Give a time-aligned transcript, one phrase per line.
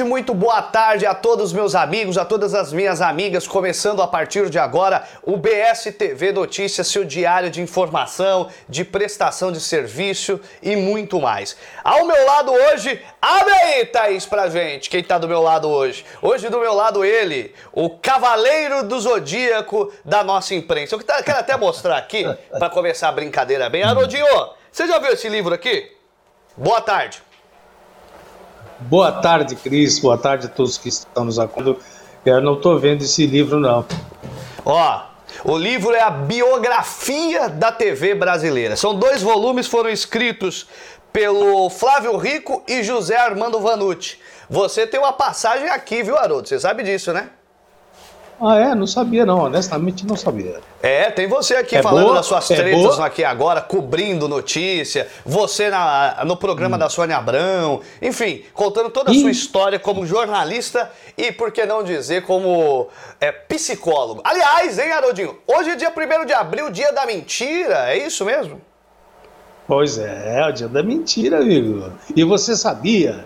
[0.00, 4.06] Muito boa tarde a todos os meus amigos, a todas as minhas amigas, começando a
[4.06, 10.76] partir de agora o BSTV Notícias, seu diário de informação, de prestação de serviço e
[10.76, 11.58] muito mais.
[11.84, 16.06] Ao meu lado hoje, abre aí, Thaís, pra gente, quem tá do meu lado hoje.
[16.22, 20.94] Hoje do meu lado ele, o cavaleiro do zodíaco da nossa imprensa.
[20.94, 22.24] Eu quero até mostrar aqui,
[22.58, 23.82] para começar a brincadeira bem.
[23.82, 24.24] Haroldinho,
[24.70, 25.92] você já viu esse livro aqui?
[26.56, 27.22] Boa tarde.
[28.88, 29.98] Boa tarde, Cris.
[29.98, 31.78] Boa tarde a todos que estão nos acompanhando.
[32.24, 33.84] Eu não estou vendo esse livro, não.
[34.64, 35.02] Ó,
[35.44, 38.76] o livro é a biografia da TV brasileira.
[38.76, 40.66] São dois volumes, foram escritos
[41.12, 44.18] pelo Flávio Rico e José Armando Vanucci.
[44.48, 46.48] Você tem uma passagem aqui, viu, Haroldo?
[46.48, 47.28] Você sabe disso, né?
[48.44, 48.74] Ah, é?
[48.74, 49.38] Não sabia, não.
[49.44, 50.58] Honestamente, não sabia.
[50.82, 52.16] É, tem você aqui é falando boa?
[52.16, 53.06] das suas é tretas boa?
[53.06, 55.06] aqui agora, cobrindo notícia.
[55.24, 56.78] Você na, no programa hum.
[56.80, 57.80] da Sônia Abrão.
[58.02, 62.88] Enfim, contando toda a sua história como jornalista e, por que não dizer, como
[63.20, 64.20] é, psicólogo.
[64.24, 65.38] Aliás, hein, Haroldinho?
[65.46, 67.92] Hoje é dia 1 de abril, dia da mentira.
[67.92, 68.60] É isso mesmo?
[69.68, 71.92] Pois é, é o dia da mentira, amigo.
[72.16, 73.24] E você sabia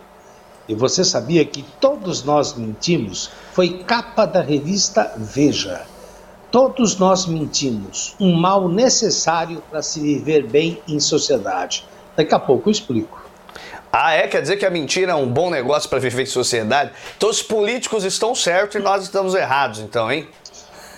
[0.69, 3.31] e você sabia que todos nós mentimos?
[3.53, 5.83] Foi capa da revista Veja.
[6.51, 8.17] Todos nós mentimos.
[8.19, 11.85] Um mal necessário para se viver bem em sociedade.
[12.17, 13.25] Daqui a pouco eu explico.
[13.93, 14.27] Ah, é?
[14.27, 16.91] Quer dizer que a mentira é um bom negócio para viver em sociedade?
[17.17, 20.29] Então os políticos estão certos e nós estamos errados, então, hein?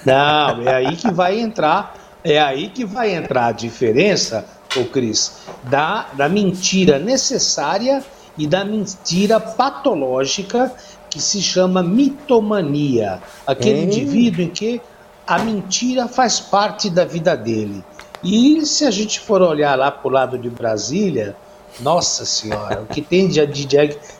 [0.05, 1.95] Não, é aí que vai entrar,
[2.25, 4.45] é aí que vai entrar a diferença,
[4.77, 8.03] ô Cris, da, da mentira necessária
[8.39, 10.73] e da mentira patológica
[11.11, 13.21] que se chama mitomania.
[13.47, 13.85] Aquele hum.
[13.85, 14.81] indivíduo em que
[15.27, 17.85] a mentira faz parte da vida dele.
[18.23, 21.37] E se a gente for olhar lá para o lado de Brasília,
[21.81, 23.67] nossa senhora, o que tem de, de,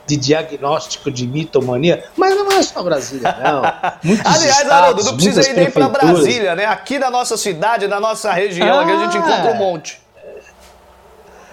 [0.07, 3.63] de, diagnóstico de mitomania, mas não é só Brasília, não.
[4.05, 6.67] Muitos Aliás, estados, Haroldo, não precisa ir nem para Brasília, né?
[6.67, 10.01] Aqui na nossa cidade, na nossa região, ah, que a gente encontra um monte.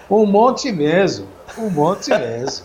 [0.08, 1.35] Um monte mesmo.
[1.58, 2.64] Um monte mesmo.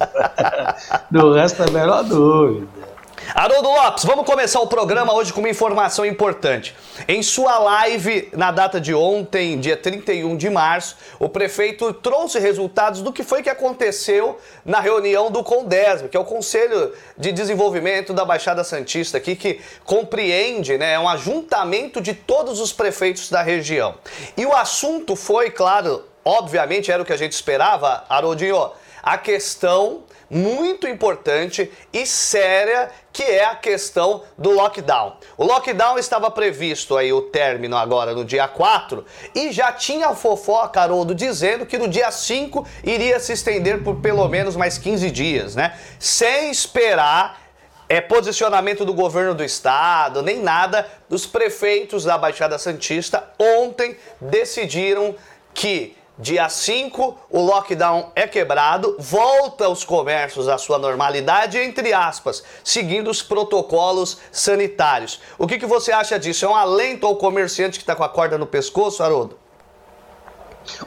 [1.10, 2.92] Do resto é a menor dúvida.
[3.34, 6.76] Haroldo Lopes, vamos começar o programa hoje com uma informação importante.
[7.08, 13.02] Em sua live na data de ontem, dia 31 de março, o prefeito trouxe resultados
[13.02, 18.14] do que foi que aconteceu na reunião do CONDESB, que é o Conselho de Desenvolvimento
[18.14, 23.42] da Baixada Santista aqui, que compreende, né, é um ajuntamento de todos os prefeitos da
[23.42, 23.96] região.
[24.36, 28.72] E o assunto foi, claro, obviamente era o que a gente esperava, Haroldinho,
[29.04, 35.18] a questão muito importante e séria que é a questão do lockdown.
[35.38, 39.06] O lockdown estava previsto aí o término agora no dia 4
[39.36, 44.26] e já tinha fofoca, Haroldo, dizendo que no dia 5 iria se estender por pelo
[44.30, 45.78] menos mais 15 dias, né?
[46.00, 47.42] Sem esperar
[47.90, 50.88] é, posicionamento do governo do estado, nem nada.
[51.10, 55.14] Os prefeitos da Baixada Santista ontem decidiram
[55.54, 62.44] que Dia 5, o lockdown é quebrado, volta os comércios à sua normalidade, entre aspas,
[62.64, 65.20] seguindo os protocolos sanitários.
[65.40, 66.46] O que, que você acha disso?
[66.46, 69.36] É um alento ao comerciante que está com a corda no pescoço, Haroldo?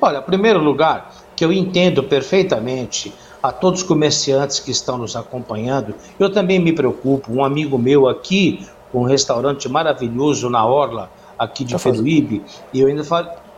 [0.00, 3.12] Olha, em primeiro lugar, que eu entendo perfeitamente
[3.42, 7.32] a todos os comerciantes que estão nos acompanhando, eu também me preocupo.
[7.32, 8.64] Um amigo meu aqui,
[8.94, 12.40] um restaurante maravilhoso na Orla, aqui de Peruíbe,
[12.72, 13.02] e eu ainda,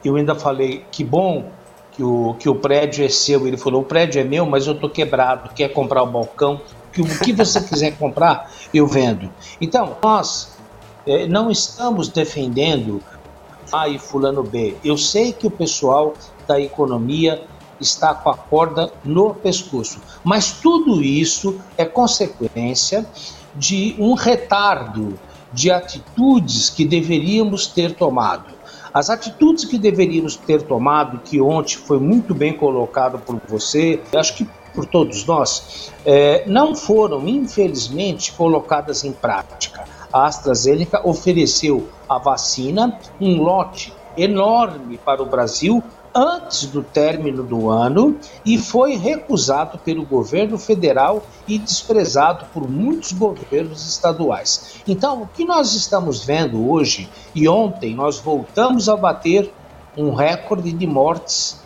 [0.03, 1.55] eu ainda falei que bom
[1.97, 3.47] que o, que o prédio é seu.
[3.47, 5.51] Ele falou: o prédio é meu, mas eu estou quebrado.
[5.55, 6.61] Quer comprar o balcão?
[6.93, 9.31] Que, o que você quiser comprar, eu vendo.
[9.61, 10.57] Então, nós
[11.07, 13.03] é, não estamos defendendo
[13.73, 14.77] A e Fulano B.
[14.85, 16.15] Eu sei que o pessoal
[16.47, 17.43] da economia
[17.81, 23.07] está com a corda no pescoço, mas tudo isso é consequência
[23.55, 25.19] de um retardo
[25.53, 28.56] de atitudes que deveríamos ter tomado.
[28.97, 34.35] As atitudes que deveríamos ter tomado, que ontem foi muito bem colocado por você, acho
[34.37, 39.85] que por todos nós, é, não foram, infelizmente, colocadas em prática.
[40.11, 45.85] A AstraZeneca ofereceu a vacina, um lote enorme para o Brasil,
[46.17, 53.13] antes do término do ano e foi recusado pelo governo federal e desprezado por muitos
[53.13, 54.81] governos estaduais.
[54.89, 59.53] Então, o que nós estamos vendo hoje e ontem nós voltamos a bater
[59.95, 61.61] um recorde de mortes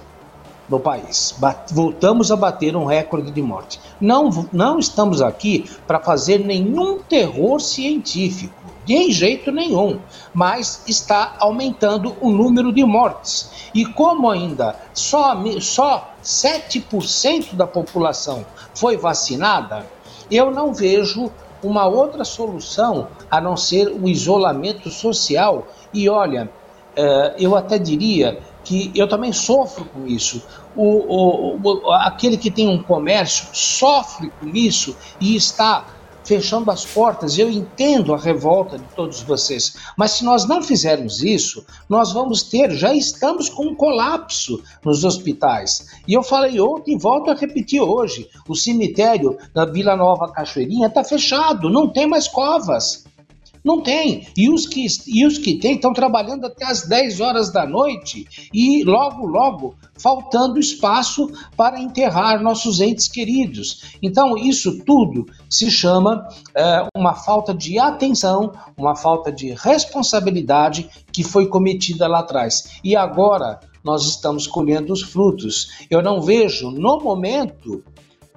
[0.69, 1.35] no país.
[1.71, 3.81] Voltamos a bater um recorde de mortes.
[4.01, 10.01] Não, não estamos aqui para fazer nenhum terror científico de jeito nenhum,
[10.33, 13.71] mas está aumentando o número de mortes.
[13.75, 18.45] E como ainda só, só 7% da população
[18.75, 19.87] foi vacinada,
[20.31, 21.31] eu não vejo
[21.63, 25.67] uma outra solução a não ser o isolamento social.
[25.93, 26.51] E olha,
[26.97, 30.43] uh, eu até diria que eu também sofro com isso.
[30.77, 35.85] O, o, o, aquele que tem um comércio sofre com isso e está
[36.31, 37.37] fechando as portas.
[37.37, 42.45] Eu entendo a revolta de todos vocês, mas se nós não fizermos isso, nós vamos
[42.45, 45.89] ter, já estamos com um colapso nos hospitais.
[46.07, 50.87] E eu falei ontem e volto a repetir hoje: o cemitério da Vila Nova Cachoeirinha
[50.87, 53.05] está fechado, não tem mais covas.
[53.65, 54.27] Não tem.
[54.37, 58.27] E os que, e os que tem estão trabalhando até as 10 horas da noite
[58.53, 63.97] e logo, logo faltando espaço para enterrar nossos entes queridos.
[64.03, 71.23] Então, isso tudo se chama é, uma falta de atenção, uma falta de responsabilidade que
[71.23, 72.81] foi cometida lá atrás.
[72.83, 75.87] E agora nós estamos colhendo os frutos.
[75.91, 77.83] Eu não vejo, no momento,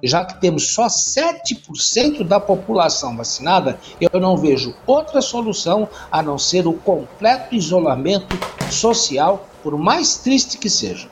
[0.06, 6.38] já que temos só 7% da população vacinada, eu não vejo outra solução a não
[6.38, 8.36] ser o completo isolamento
[8.70, 11.08] social, por mais triste que seja.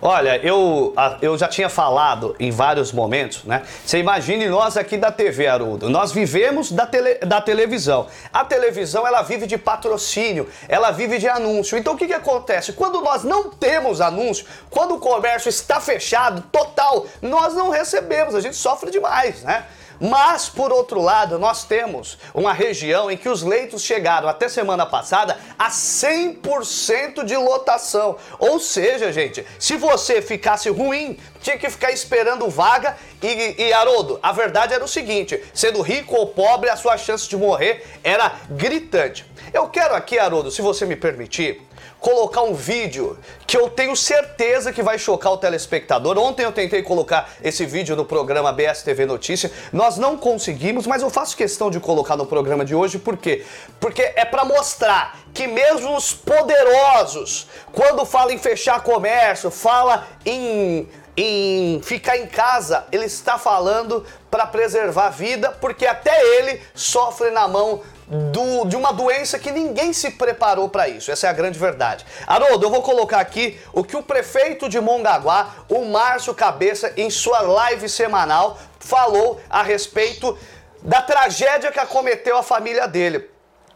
[0.00, 3.62] Olha, eu, eu já tinha falado em vários momentos, né?
[3.84, 5.88] Você imagine nós aqui da TV, Haroldo.
[5.88, 8.06] Nós vivemos da, tele, da televisão.
[8.32, 11.78] A televisão, ela vive de patrocínio, ela vive de anúncio.
[11.78, 12.74] Então, o que, que acontece?
[12.74, 18.34] Quando nós não temos anúncio, quando o comércio está fechado, total, nós não recebemos.
[18.34, 19.64] A gente sofre demais, né?
[20.00, 24.86] Mas, por outro lado, nós temos uma região em que os leitos chegaram até semana
[24.86, 28.16] passada a 100% de lotação.
[28.38, 32.96] Ou seja, gente, se você ficasse ruim, tinha que ficar esperando vaga.
[33.22, 37.28] E, e Haroldo, a verdade era o seguinte: sendo rico ou pobre, a sua chance
[37.28, 39.24] de morrer era gritante.
[39.52, 41.65] Eu quero aqui, Haroldo, se você me permitir,
[42.06, 43.18] colocar um vídeo
[43.48, 46.16] que eu tenho certeza que vai chocar o telespectador.
[46.16, 51.10] Ontem eu tentei colocar esse vídeo no programa BSTV Notícia, nós não conseguimos, mas eu
[51.10, 53.44] faço questão de colocar no programa de hoje, por quê?
[53.80, 60.88] Porque é para mostrar que mesmo os poderosos, quando fala em fechar comércio, fala em
[61.18, 67.30] em ficar em casa, ele está falando para preservar a vida, porque até ele sofre
[67.30, 71.10] na mão do, de uma doença que ninguém se preparou para isso.
[71.10, 72.06] Essa é a grande verdade.
[72.26, 77.10] Haroldo, eu vou colocar aqui o que o prefeito de Mongaguá, o Márcio Cabeça, em
[77.10, 80.38] sua live semanal, falou a respeito
[80.82, 83.28] da tragédia que acometeu a família dele.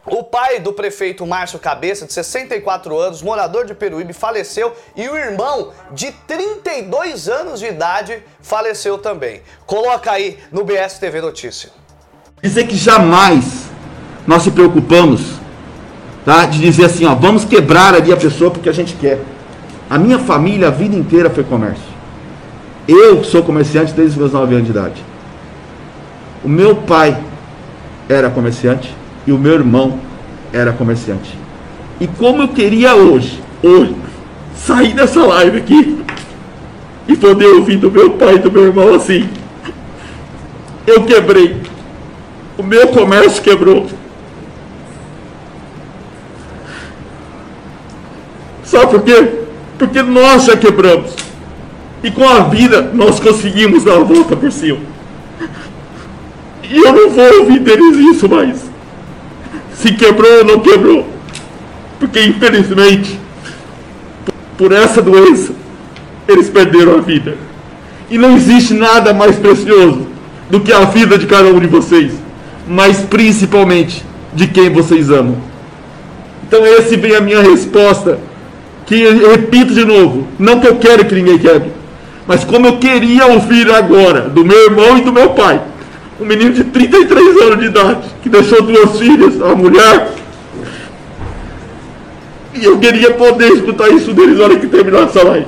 [0.05, 5.15] O pai do prefeito Márcio Cabeça, de 64 anos, morador de Peruíbe, faleceu e o
[5.15, 9.43] irmão, de 32 anos de idade, faleceu também.
[9.67, 11.69] Coloca aí no BSTV Notícia.
[12.41, 13.70] Dizer que jamais
[14.27, 15.21] nós se preocupamos
[16.25, 19.21] tá, de dizer assim, ó, vamos quebrar ali a pessoa porque a gente quer.
[19.89, 21.91] A minha família a vida inteira foi comércio.
[22.87, 25.03] Eu sou comerciante desde os meus 9 anos de idade.
[26.43, 27.17] O meu pai
[28.09, 28.93] era comerciante
[29.25, 29.99] e o meu irmão
[30.51, 31.37] era comerciante.
[31.99, 33.95] E como eu queria hoje, hoje,
[34.55, 36.03] sair dessa live aqui
[37.07, 39.29] e poder ouvir do meu pai e do meu irmão assim.
[40.85, 41.61] Eu quebrei.
[42.57, 43.87] O meu comércio quebrou.
[48.71, 49.29] Sabe por quê?
[49.77, 51.13] Porque nós já quebramos.
[52.01, 54.79] E com a vida nós conseguimos dar a volta por cima.
[56.63, 58.71] E eu não vou ouvir deles isso mais
[59.81, 61.05] se quebrou ou não quebrou.
[61.99, 63.19] Porque infelizmente,
[64.57, 65.53] por essa doença,
[66.27, 67.35] eles perderam a vida.
[68.09, 70.07] E não existe nada mais precioso
[70.49, 72.13] do que a vida de cada um de vocês,
[72.67, 75.37] mas principalmente de quem vocês amam.
[76.47, 78.19] Então esse vem a minha resposta,
[78.91, 81.71] que repito de novo, não que eu quero que ninguém quebre,
[82.27, 85.61] mas como eu queria ouvir agora do meu irmão e do meu pai,
[86.19, 90.09] um menino de 33 anos de idade, que deixou duas filhas, a mulher.
[92.53, 95.47] E eu queria poder escutar isso deles na hora que terminar essa live.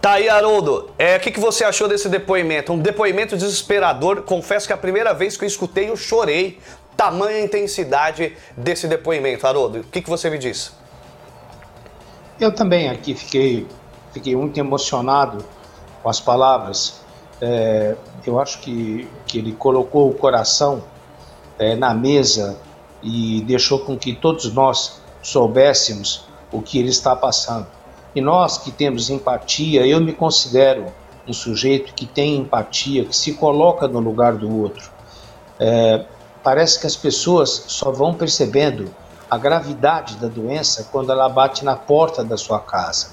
[0.00, 0.88] Tá aí, Haroldo.
[0.98, 2.72] É, o que, que você achou desse depoimento?
[2.72, 4.22] Um depoimento desesperador.
[4.22, 6.58] Confesso que a primeira vez que eu escutei, eu chorei.
[7.00, 9.80] Tamanha intensidade desse depoimento, Haroldo.
[9.80, 10.72] O que, que você me diz?
[12.38, 13.66] Eu também aqui fiquei,
[14.12, 15.44] fiquei muito emocionado
[16.02, 17.00] com as palavras
[17.40, 20.82] é, eu acho que, que ele colocou o coração
[21.58, 22.58] é, na mesa
[23.02, 27.66] e deixou com que todos nós soubéssemos o que ele está passando.
[28.14, 30.86] E nós que temos empatia, eu me considero
[31.26, 34.90] um sujeito que tem empatia, que se coloca no lugar do outro.
[35.58, 36.04] É,
[36.42, 38.90] parece que as pessoas só vão percebendo
[39.30, 43.12] a gravidade da doença quando ela bate na porta da sua casa.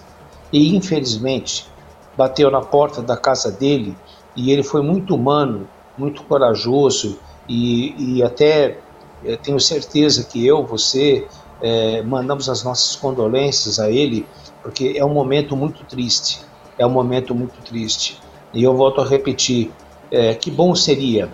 [0.51, 1.67] E infelizmente
[2.15, 3.95] bateu na porta da casa dele
[4.35, 5.67] e ele foi muito humano,
[5.97, 8.79] muito corajoso e, e até
[9.23, 11.27] eh, tenho certeza que eu, você,
[11.61, 14.25] é, mandamos as nossas condolências a ele,
[14.61, 16.41] porque é um momento muito triste,
[16.77, 18.19] é um momento muito triste.
[18.53, 19.71] E eu volto a repetir,
[20.11, 21.29] é, que bom seria,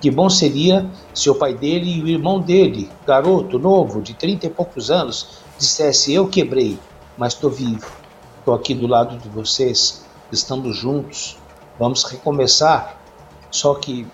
[0.00, 4.46] que bom seria se o pai dele e o irmão dele, garoto novo, de 30
[4.46, 6.78] e poucos anos, dissesse, eu quebrei,
[7.18, 7.86] mas estou vivo,
[8.38, 11.36] estou aqui do lado de vocês, estamos juntos,
[11.78, 12.98] vamos recomeçar.
[13.50, 14.06] Só que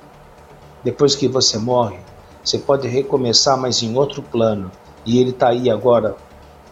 [0.82, 1.98] depois que você morre,
[2.42, 4.70] você pode recomeçar, mas em outro plano.
[5.04, 6.16] E ele está aí agora,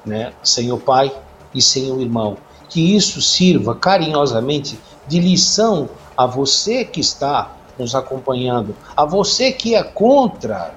[0.05, 1.15] né, sem o pai
[1.55, 2.37] e sem o irmão.
[2.69, 9.75] Que isso sirva carinhosamente de lição a você que está nos acompanhando, a você que
[9.75, 10.75] é contra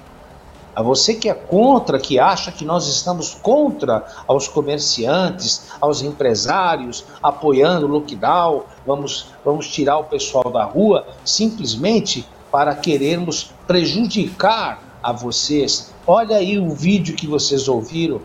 [0.78, 7.04] a você que é contra, que acha que nós estamos contra aos comerciantes, aos empresários,
[7.24, 15.12] apoiando o lockdown, vamos, vamos tirar o pessoal da rua, simplesmente para querermos prejudicar a
[15.12, 15.92] vocês.
[16.06, 18.22] Olha aí o vídeo que vocês ouviram,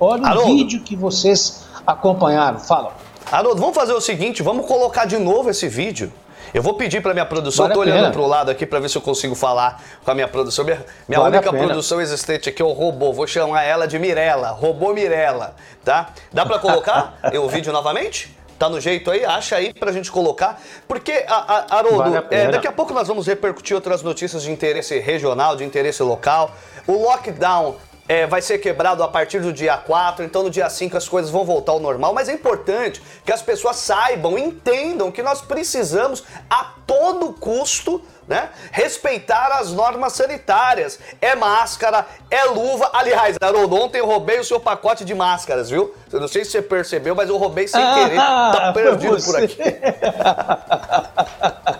[0.00, 0.50] olha Haroldo.
[0.50, 2.58] o vídeo que vocês acompanharam.
[2.58, 2.92] Fala.
[3.30, 6.12] Haroldo, vamos fazer o seguinte, vamos colocar de novo esse vídeo.
[6.54, 8.88] Eu vou pedir para minha produção, vale tô olhando para o lado aqui para ver
[8.88, 10.64] se eu consigo falar com a minha produção.
[10.64, 13.12] Minha, minha vale única produção existente aqui é o robô.
[13.12, 16.10] Vou chamar ela de Mirella, robô Mirella, tá?
[16.32, 18.32] Dá para colocar o vídeo novamente?
[18.56, 19.24] Tá no jeito aí?
[19.24, 20.62] Acha aí pra gente colocar.
[20.86, 24.44] Porque, a, a, Haroldo, vale a é, daqui a pouco nós vamos repercutir outras notícias
[24.44, 26.52] de interesse regional, de interesse local.
[26.86, 27.74] O lockdown
[28.08, 31.30] é, vai ser quebrado a partir do dia 4, então no dia 5 as coisas
[31.30, 36.22] vão voltar ao normal, mas é importante que as pessoas saibam, entendam que nós precisamos
[36.48, 38.48] a todo custo né?
[38.72, 40.98] Respeitar as normas sanitárias.
[41.20, 42.90] É máscara, é luva.
[42.92, 45.94] Aliás, Haroldo, ontem eu roubei o seu pacote de máscaras, viu?
[46.10, 48.16] Eu não sei se você percebeu, mas eu roubei sem querer.
[48.16, 49.58] Tá perdido por aqui.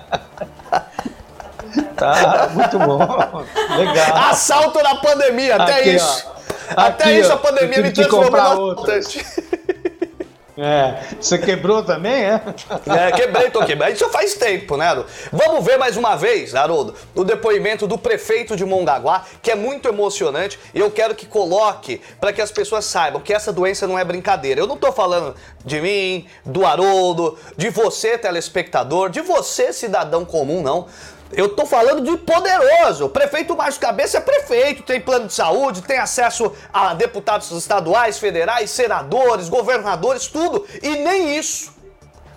[2.12, 2.98] Tá, muito bom.
[3.76, 4.16] Legal.
[4.30, 6.26] Assalto na pandemia, até Aqui, isso.
[6.28, 6.34] Ó.
[6.76, 8.84] Até Aqui, isso a pandemia me transformou no
[10.56, 12.40] É, você quebrou também, é?
[12.86, 13.92] É, quebrei, tô quebrando.
[13.92, 15.10] Isso faz tempo, né, Haroldo?
[15.32, 19.88] Vamos ver mais uma vez, Haroldo, o depoimento do prefeito de Mongaguá, que é muito
[19.88, 23.98] emocionante e eu quero que coloque para que as pessoas saibam que essa doença não
[23.98, 24.60] é brincadeira.
[24.60, 25.34] Eu não tô falando
[25.64, 30.86] de mim, do Haroldo, de você, telespectador, de você, cidadão comum, não.
[31.36, 33.06] Eu tô falando de poderoso.
[33.06, 38.18] O prefeito Márcio Cabeça é prefeito, tem plano de saúde, tem acesso a deputados estaduais,
[38.18, 40.64] federais, senadores, governadores, tudo.
[40.82, 41.72] E nem isso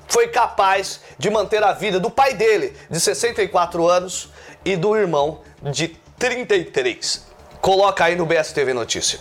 [0.08, 4.30] foi capaz de manter a vida do pai dele, de 64 anos,
[4.64, 7.26] e do irmão de 33.
[7.62, 9.20] Coloca aí no BSTV Notícia.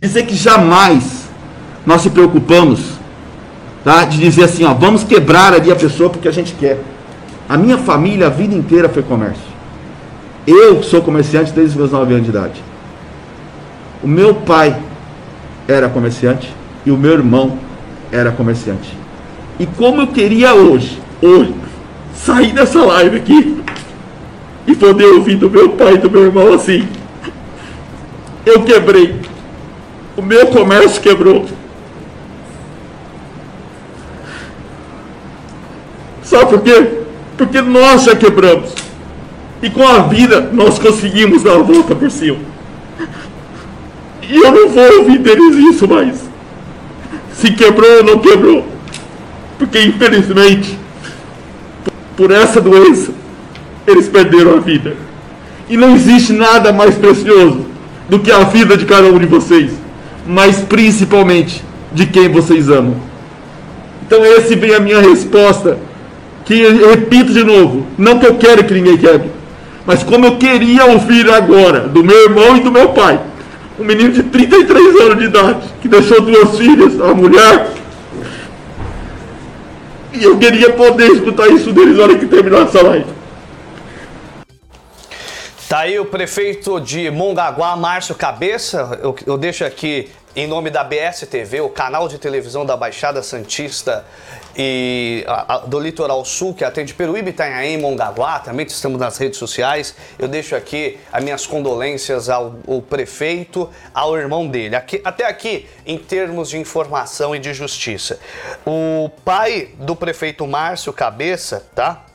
[0.00, 1.28] Dizer que jamais
[1.84, 2.80] nós se preocupamos,
[3.84, 4.04] tá?
[4.04, 6.78] De dizer assim, ó, vamos quebrar ali a pessoa porque a gente quer.
[7.48, 9.48] A minha família, a vida inteira foi comércio.
[10.46, 12.62] Eu sou comerciante desde os meus 9 anos de idade.
[14.02, 14.78] O meu pai
[15.66, 17.58] era comerciante e o meu irmão
[18.12, 18.96] era comerciante.
[19.58, 21.54] E como eu queria hoje, hoje,
[22.14, 23.62] sair dessa live aqui
[24.66, 26.86] e poder ouvir do meu pai e do meu irmão assim.
[28.44, 29.20] Eu quebrei.
[30.16, 31.46] O meu comércio quebrou.
[36.22, 36.97] Sabe por quê?
[37.38, 38.74] Porque nós já quebramos.
[39.62, 42.38] E com a vida nós conseguimos dar a volta por cima.
[44.28, 46.28] E eu não vou ouvir deles isso mais.
[47.32, 48.66] Se quebrou ou não quebrou.
[49.56, 50.76] Porque infelizmente,
[52.16, 53.12] por essa doença,
[53.86, 54.96] eles perderam a vida.
[55.68, 57.66] E não existe nada mais precioso
[58.08, 59.72] do que a vida de cada um de vocês.
[60.26, 62.96] Mas principalmente de quem vocês amam.
[64.06, 65.78] Então esse vem a minha resposta
[66.48, 69.30] que repito de novo, não que eu quero que ninguém quebre,
[69.84, 73.20] mas como eu queria ouvir agora do meu irmão e do meu pai,
[73.78, 77.68] um menino de 33 anos de idade, que deixou duas filhas, a mulher,
[80.14, 83.18] e eu queria poder escutar isso deles na hora que terminar essa live.
[85.68, 88.98] Tá aí o prefeito de Mongaguá, Márcio Cabeça.
[89.02, 94.02] Eu, eu deixo aqui em nome da BSTV, o canal de televisão da Baixada Santista
[94.60, 99.38] e a, a, do Litoral Sul, que atende Peruíbe, Itanhaém, Mongaguá, também estamos nas redes
[99.38, 99.94] sociais.
[100.18, 104.74] Eu deixo aqui as minhas condolências ao, ao prefeito, ao irmão dele.
[104.74, 108.18] Aqui, até aqui, em termos de informação e de justiça.
[108.66, 112.07] O pai do prefeito Márcio Cabeça, tá?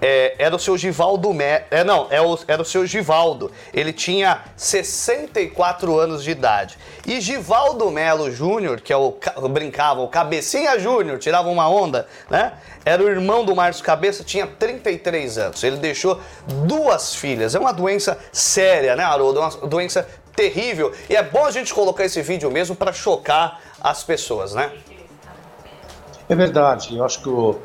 [0.00, 1.62] É, era o seu Givaldo Me...
[1.70, 3.50] é, não, é o, era o seu Givaldo.
[3.72, 6.78] Ele tinha 64 anos de idade.
[7.06, 9.16] E Givaldo Melo Júnior, que é o
[9.50, 12.52] brincava, o Cabecinha Júnior, tirava uma onda, né?
[12.84, 15.62] Era o irmão do Márcio Cabeça, tinha 33 anos.
[15.62, 17.54] Ele deixou duas filhas.
[17.54, 19.40] É uma doença séria, né, Haroldo?
[19.40, 20.92] É uma doença terrível.
[21.10, 24.72] E é bom a gente colocar esse vídeo mesmo para chocar as pessoas, né?
[26.28, 26.96] É verdade.
[26.96, 27.58] Eu acho que o,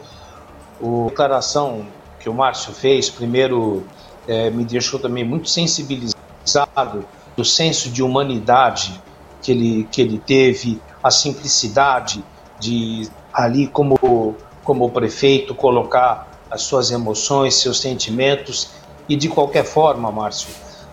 [0.82, 1.86] o declaração
[2.24, 3.86] que o Márcio fez, primeiro,
[4.25, 9.01] é, me deixou também muito sensibilizado do senso de humanidade
[9.42, 12.24] que ele, que ele teve, a simplicidade
[12.58, 18.70] de ali como, como prefeito colocar as suas emoções, seus sentimentos
[19.10, 20.48] e de qualquer forma, Márcio,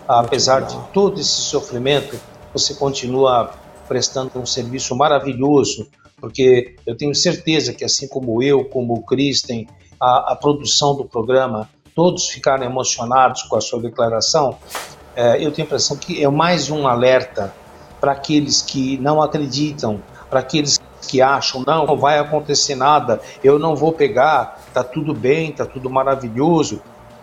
[0.05, 2.19] apesar de todo esse sofrimento,
[2.51, 3.53] você continua
[3.87, 5.87] prestando um serviço maravilhoso,
[6.19, 9.65] porque eu tenho certeza que assim como eu, como o Kristen,
[10.01, 14.57] a, a produção do programa, todos ficaram emocionados com a sua declaração,
[15.15, 17.53] é, eu tenho a impressão que é mais um alerta
[17.99, 23.59] para aqueles que não acreditam, para aqueles que acham não, não vai acontecer nada, eu
[23.59, 26.81] não vou pegar, tá tudo bem, tá tudo maravilhoso,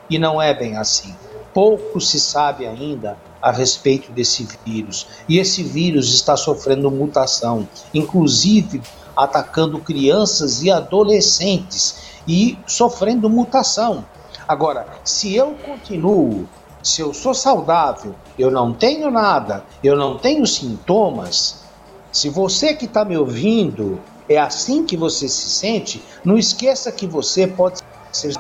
[0.09, 1.15] e não é bem assim.
[1.53, 8.83] Pouco se sabe ainda a respeito desse vírus, e esse vírus está sofrendo mutação, inclusive
[9.19, 14.05] atacando crianças e adolescentes e sofrendo mutação.
[14.47, 16.49] Agora, se eu continuo,
[16.83, 21.65] se eu sou saudável, eu não tenho nada, eu não tenho sintomas,
[22.11, 27.07] se você que está me ouvindo é assim que você se sente, não esqueça que
[27.07, 27.81] você pode
[28.13, 28.33] ser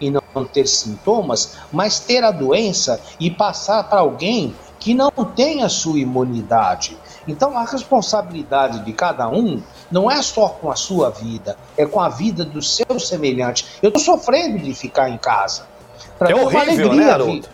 [0.00, 5.62] e não ter sintomas, mas ter a doença e passar para alguém que não tem
[5.62, 6.96] a sua imunidade.
[7.26, 12.00] Então a responsabilidade de cada um não é só com a sua vida, é com
[12.00, 13.66] a vida do seu semelhante.
[13.82, 15.66] Eu estou sofrendo de ficar em casa.
[16.18, 17.48] Pra é horrível, né, Haroldo?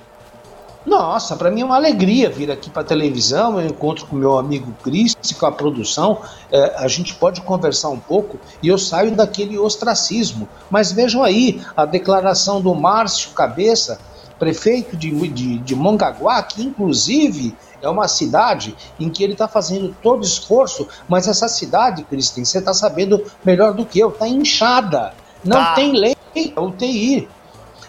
[0.85, 3.61] Nossa, para mim é uma alegria vir aqui para a televisão.
[3.61, 6.18] Eu encontro com meu amigo Cris, com a produção.
[6.51, 10.49] É, a gente pode conversar um pouco e eu saio daquele ostracismo.
[10.68, 14.01] Mas vejam aí a declaração do Márcio Cabeça,
[14.40, 19.95] prefeito de, de, de Mongaguá, que inclusive é uma cidade em que ele está fazendo
[20.03, 25.12] todo esforço, mas essa cidade, Cristian, você está sabendo melhor do que eu, está inchada.
[25.45, 25.75] Não tá.
[25.75, 26.16] tem lei
[26.57, 27.29] UTI.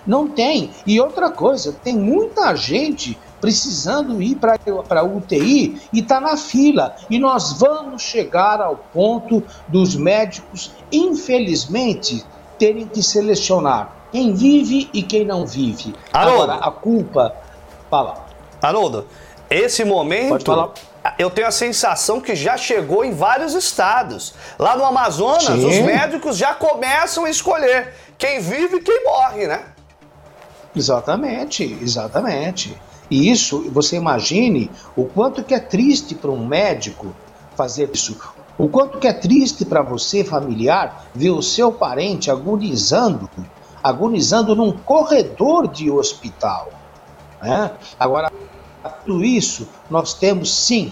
[0.06, 0.72] Não tem.
[0.86, 4.58] E outra coisa, tem muita gente precisando ir para
[5.02, 6.96] a UTI e está na fila.
[7.10, 12.26] E nós vamos chegar ao ponto dos médicos, infelizmente,
[12.58, 15.94] terem que selecionar quem vive e quem não vive.
[16.14, 16.44] Haroldo.
[16.44, 17.36] Agora, a culpa.
[17.90, 18.26] Fala.
[18.62, 19.08] Haroldo,
[19.50, 20.72] esse momento,
[21.18, 24.34] eu tenho a sensação que já chegou em vários estados.
[24.58, 25.68] Lá no Amazonas, Sim.
[25.68, 29.66] os médicos já começam a escolher quem vive e quem morre, né?
[30.76, 32.76] Exatamente, exatamente.
[33.10, 37.14] E isso, você imagine o quanto que é triste para um médico
[37.56, 38.18] fazer isso.
[38.58, 43.30] O quanto que é triste para você, familiar, ver o seu parente agonizando,
[43.84, 46.70] agonizando num corredor de hospital.
[47.42, 47.72] Né?
[48.00, 48.32] Agora,
[48.90, 50.92] tudo isso nós temos sim,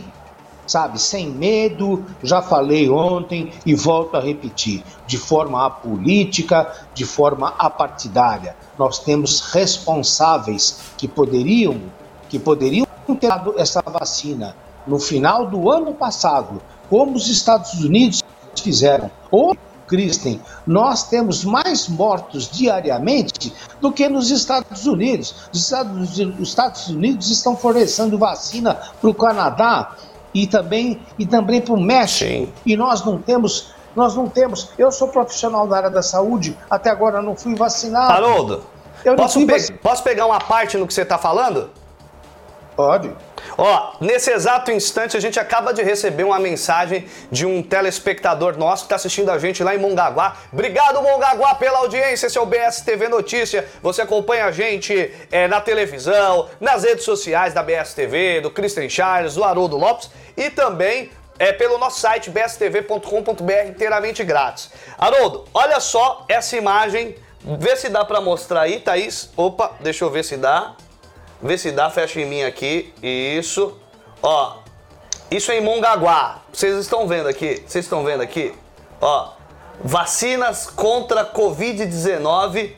[0.66, 7.54] sabe, sem medo, já falei ontem e volto a repetir, de forma apolítica, de forma
[7.58, 8.56] apartidária.
[8.78, 11.82] Nós temos responsáveis que poderiam,
[12.30, 12.88] que poderiam
[13.20, 14.56] ter dado essa vacina
[14.88, 18.24] no final do ano passado, como os Estados Unidos
[18.56, 19.56] fizeram, ou
[19.92, 25.50] Kristen, nós temos mais mortos diariamente do que nos Estados Unidos.
[25.54, 29.98] Os Estados, os Estados Unidos estão fornecendo vacina para o Canadá
[30.34, 32.32] e também, e também para o México.
[32.32, 32.54] Sim.
[32.66, 33.74] E nós não temos.
[33.94, 34.70] Nós não temos.
[34.78, 38.14] Eu sou profissional da área da saúde, até agora não fui vacinado.
[38.14, 38.64] Haroldo,
[39.18, 41.70] posso, pe posso pegar uma parte no que você está falando?
[42.78, 43.12] Pode.
[43.58, 48.84] Ó, nesse exato instante a gente acaba de receber uma mensagem de um telespectador nosso
[48.84, 50.38] que está assistindo a gente lá em Mongaguá.
[50.52, 52.28] Obrigado, Mongaguá, pela audiência.
[52.28, 53.68] Esse é o BSTV Notícia.
[53.82, 59.36] Você acompanha a gente é, na televisão, nas redes sociais da BSTV, do Christian Charles,
[59.36, 64.70] do Haroldo Lopes e também é, pelo nosso site bstv.com.br inteiramente grátis.
[64.98, 67.16] Haroldo, olha só essa imagem.
[67.44, 69.32] Vê se dá para mostrar aí, Thaís.
[69.36, 70.76] Opa, deixa eu ver se dá.
[71.42, 72.94] Vê se dá, fecha em mim aqui.
[73.02, 73.78] Isso.
[74.22, 74.58] Ó,
[75.32, 76.42] isso é em Mongaguá.
[76.52, 77.64] Vocês estão vendo aqui?
[77.66, 78.54] Vocês estão vendo aqui?
[79.00, 79.32] Ó,
[79.84, 82.74] vacinas contra Covid-19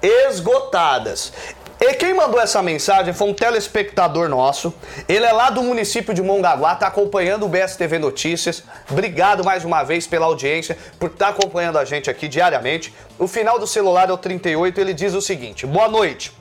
[0.00, 1.32] esgotadas.
[1.80, 4.74] E quem mandou essa mensagem foi um telespectador nosso.
[5.08, 8.64] Ele é lá do município de Mongaguá, tá acompanhando o BSTV Notícias.
[8.90, 12.92] Obrigado mais uma vez pela audiência, por estar tá acompanhando a gente aqui diariamente.
[13.18, 16.37] O final do celular é o 38, ele diz o seguinte: Boa noite.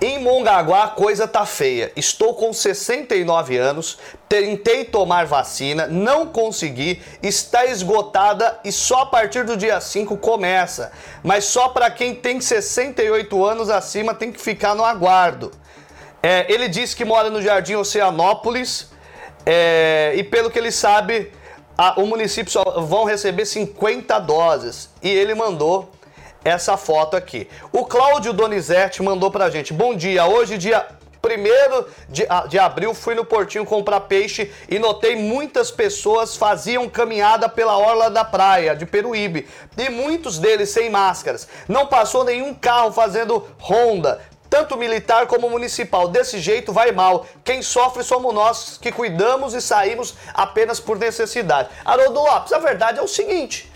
[0.00, 1.90] Em Mongaguá a coisa tá feia.
[1.96, 9.44] Estou com 69 anos, tentei tomar vacina, não consegui, está esgotada e só a partir
[9.44, 10.92] do dia 5 começa.
[11.22, 15.50] Mas só para quem tem 68 anos acima tem que ficar no aguardo.
[16.22, 18.88] É, ele disse que mora no Jardim Oceanópolis
[19.44, 21.32] é, e pelo que ele sabe,
[21.76, 24.90] a, o município só vão receber 50 doses.
[25.02, 25.90] E ele mandou
[26.44, 27.48] essa foto aqui.
[27.72, 29.72] O Cláudio Donizete mandou pra gente.
[29.72, 30.86] Bom dia, hoje dia
[31.22, 37.48] 1 de, de abril fui no portinho comprar peixe e notei muitas pessoas faziam caminhada
[37.48, 39.46] pela orla da praia de Peruíbe
[39.76, 41.48] e muitos deles sem máscaras.
[41.68, 46.08] Não passou nenhum carro fazendo ronda, tanto militar como municipal.
[46.08, 47.26] Desse jeito vai mal.
[47.44, 51.68] Quem sofre somos nós que cuidamos e saímos apenas por necessidade.
[51.84, 53.70] Haroldo Lopes, a verdade é o seguinte: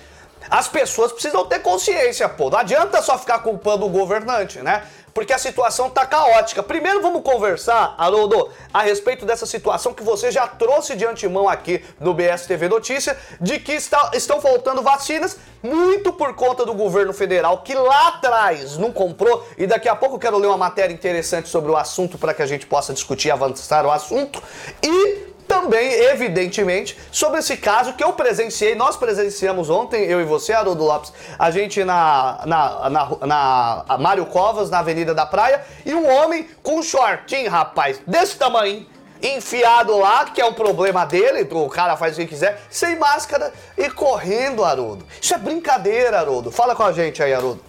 [0.50, 2.50] as pessoas precisam ter consciência, pô.
[2.50, 4.82] Não adianta só ficar culpando o governante, né?
[5.14, 6.62] Porque a situação tá caótica.
[6.62, 11.84] Primeiro vamos conversar, Haroldo, a respeito dessa situação que você já trouxe de antemão aqui
[12.00, 17.58] no BSTV Notícia, de que está, estão faltando vacinas, muito por conta do governo federal,
[17.58, 21.48] que lá atrás não comprou, e daqui a pouco eu quero ler uma matéria interessante
[21.48, 24.42] sobre o assunto para que a gente possa discutir e avançar o assunto.
[24.82, 30.52] E também, evidentemente, sobre esse caso que eu presenciei, nós presenciamos ontem, eu e você,
[30.52, 35.94] Haroldo Lopes, a gente na, na, na, na Mário Covas, na Avenida da Praia, e
[35.94, 38.86] um homem com um shortinho, rapaz, desse tamanho,
[39.22, 43.52] enfiado lá, que é um problema dele, o cara faz o que quiser, sem máscara
[43.76, 45.06] e correndo, Haroldo.
[45.20, 46.50] Isso é brincadeira, Haroldo.
[46.50, 47.60] Fala com a gente aí, Haroldo.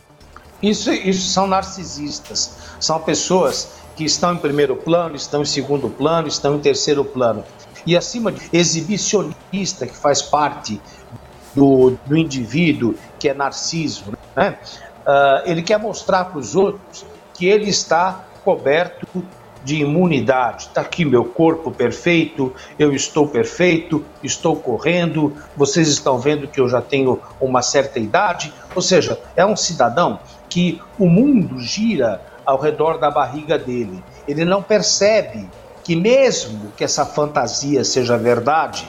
[0.61, 6.27] Isso, isso são narcisistas, são pessoas que estão em primeiro plano, estão em segundo plano,
[6.27, 7.43] estão em terceiro plano
[7.85, 10.81] e acima de exibicionista que faz parte
[11.55, 14.57] do, do indivíduo que é narciso, né?
[15.05, 19.07] Uh, ele quer mostrar para os outros que ele está coberto
[19.63, 20.67] de imunidade.
[20.67, 26.67] Está aqui meu corpo perfeito, eu estou perfeito, estou correndo, vocês estão vendo que eu
[26.67, 28.53] já tenho uma certa idade.
[28.75, 30.19] Ou seja, é um cidadão
[30.49, 34.03] que o mundo gira ao redor da barriga dele.
[34.27, 35.49] Ele não percebe
[35.83, 38.87] que mesmo que essa fantasia seja verdade,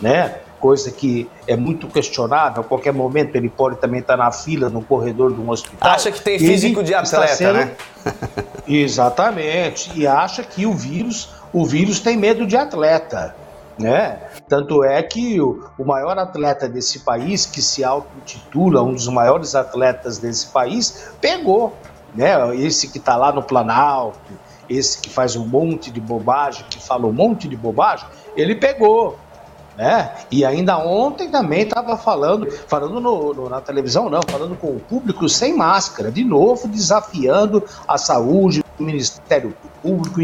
[0.00, 0.36] né?
[0.58, 4.82] Coisa que é muito questionável, a qualquer momento ele pode também estar na fila, no
[4.82, 5.90] corredor de um hospital.
[5.90, 7.54] Acha que tem físico de atleta, sendo...
[7.54, 7.72] né?
[8.68, 9.90] Exatamente.
[9.98, 13.34] E acha que o vírus, o vírus tem medo de atleta.
[13.78, 14.18] Né?
[14.46, 19.54] Tanto é que o, o maior atleta desse país, que se auto-titula um dos maiores
[19.54, 21.74] atletas desse país, pegou.
[22.14, 22.54] Né?
[22.56, 24.18] Esse que está lá no Planalto,
[24.70, 28.06] esse que faz um monte de bobagem, que fala um monte de bobagem,
[28.36, 29.18] ele pegou.
[29.76, 30.12] Né?
[30.30, 34.80] E ainda ontem também estava falando, falando no, no, na televisão, não, falando com o
[34.80, 40.20] público sem máscara, de novo desafiando a saúde, o Ministério Público,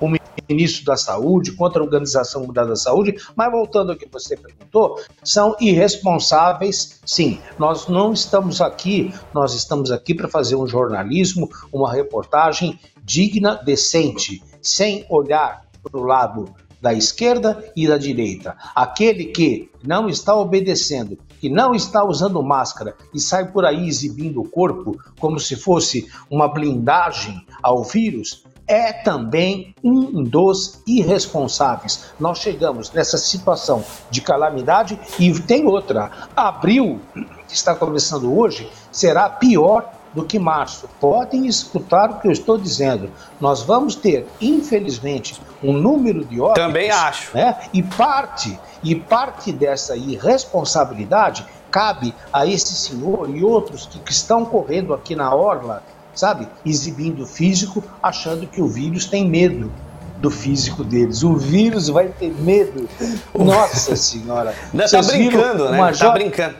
[0.00, 0.08] o
[0.48, 5.00] ministro da Saúde, contra a Organização Mundial da Saúde, mas voltando ao que você perguntou,
[5.24, 7.40] são irresponsáveis, sim.
[7.58, 14.42] Nós não estamos aqui, nós estamos aqui para fazer um jornalismo, uma reportagem digna, decente,
[14.62, 18.56] sem olhar para o lado da esquerda e da direita.
[18.74, 24.40] Aquele que não está obedecendo, que não está usando máscara e sai por aí exibindo
[24.40, 32.12] o corpo como se fosse uma blindagem ao vírus, é também um dos irresponsáveis.
[32.20, 36.08] Nós chegamos nessa situação de calamidade e tem outra.
[36.36, 37.00] Abril,
[37.48, 40.88] que está começando hoje, será pior do que março.
[41.00, 43.10] Podem escutar o que eu estou dizendo.
[43.40, 46.62] Nós vamos ter, infelizmente, um número de óbitos.
[46.62, 47.36] Também acho.
[47.36, 47.58] Né?
[47.72, 54.44] E parte e parte dessa irresponsabilidade cabe a esse senhor e outros que, que estão
[54.44, 55.82] correndo aqui na orla,
[56.14, 59.72] sabe, exibindo físico, achando que o vírus tem medo
[60.18, 61.22] do físico deles.
[61.22, 62.88] O vírus vai ter medo.
[63.34, 64.54] Nossa senhora.
[64.72, 65.92] Não, tá brincando, né?
[65.92, 66.56] Tá brincando.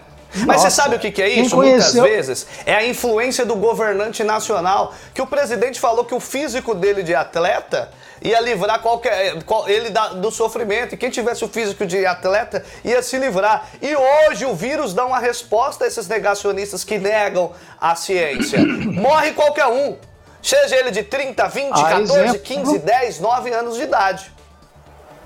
[0.47, 1.57] Mas você sabe o que, que é isso?
[1.57, 6.75] Muitas vezes é a influência do governante nacional, que o presidente falou que o físico
[6.75, 7.91] dele de atleta
[8.23, 10.95] ia livrar qualquer ele da, do sofrimento.
[10.95, 13.69] E quem tivesse o físico de atleta ia se livrar.
[13.81, 18.59] E hoje o vírus dá uma resposta a esses negacionistas que negam a ciência.
[18.93, 19.97] Morre qualquer um.
[20.43, 24.33] Seja ele de 30, 20, a 14, exemplo, 15, 10, 9 anos de idade.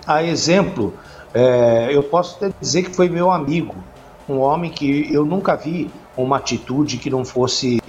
[0.07, 0.99] A exemplo,
[1.33, 3.75] é, eu posso até dizer que foi meu amigo
[4.29, 7.81] um homem que eu nunca vi uma atitude que não fosse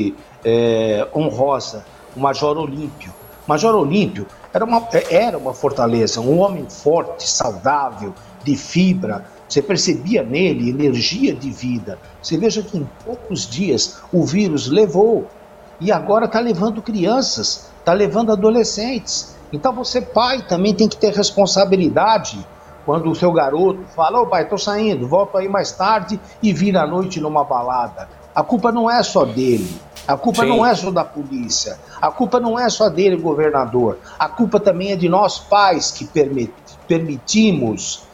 [0.44, 3.14] é, honrosa o Major Olímpio.
[3.48, 9.26] Major Olímpio era uma, era uma fortaleza, um homem forte, saudável, de fibra.
[9.48, 12.00] Você percebia nele energia de vida.
[12.22, 15.28] Você veja que em poucos dias o vírus levou
[15.80, 19.36] e agora está levando crianças, está levando adolescentes.
[19.52, 22.46] Então você, pai, também tem que ter responsabilidade
[22.86, 26.54] quando o seu garoto fala: Ô oh, pai, estou saindo, volto aí mais tarde e
[26.54, 28.08] vira à noite numa balada.
[28.34, 29.80] A culpa não é só dele.
[30.08, 30.50] A culpa Sim.
[30.50, 31.80] não é só da polícia.
[32.00, 33.98] A culpa não é só dele, governador.
[34.20, 36.06] A culpa também é de nós pais que
[36.88, 38.06] permitimos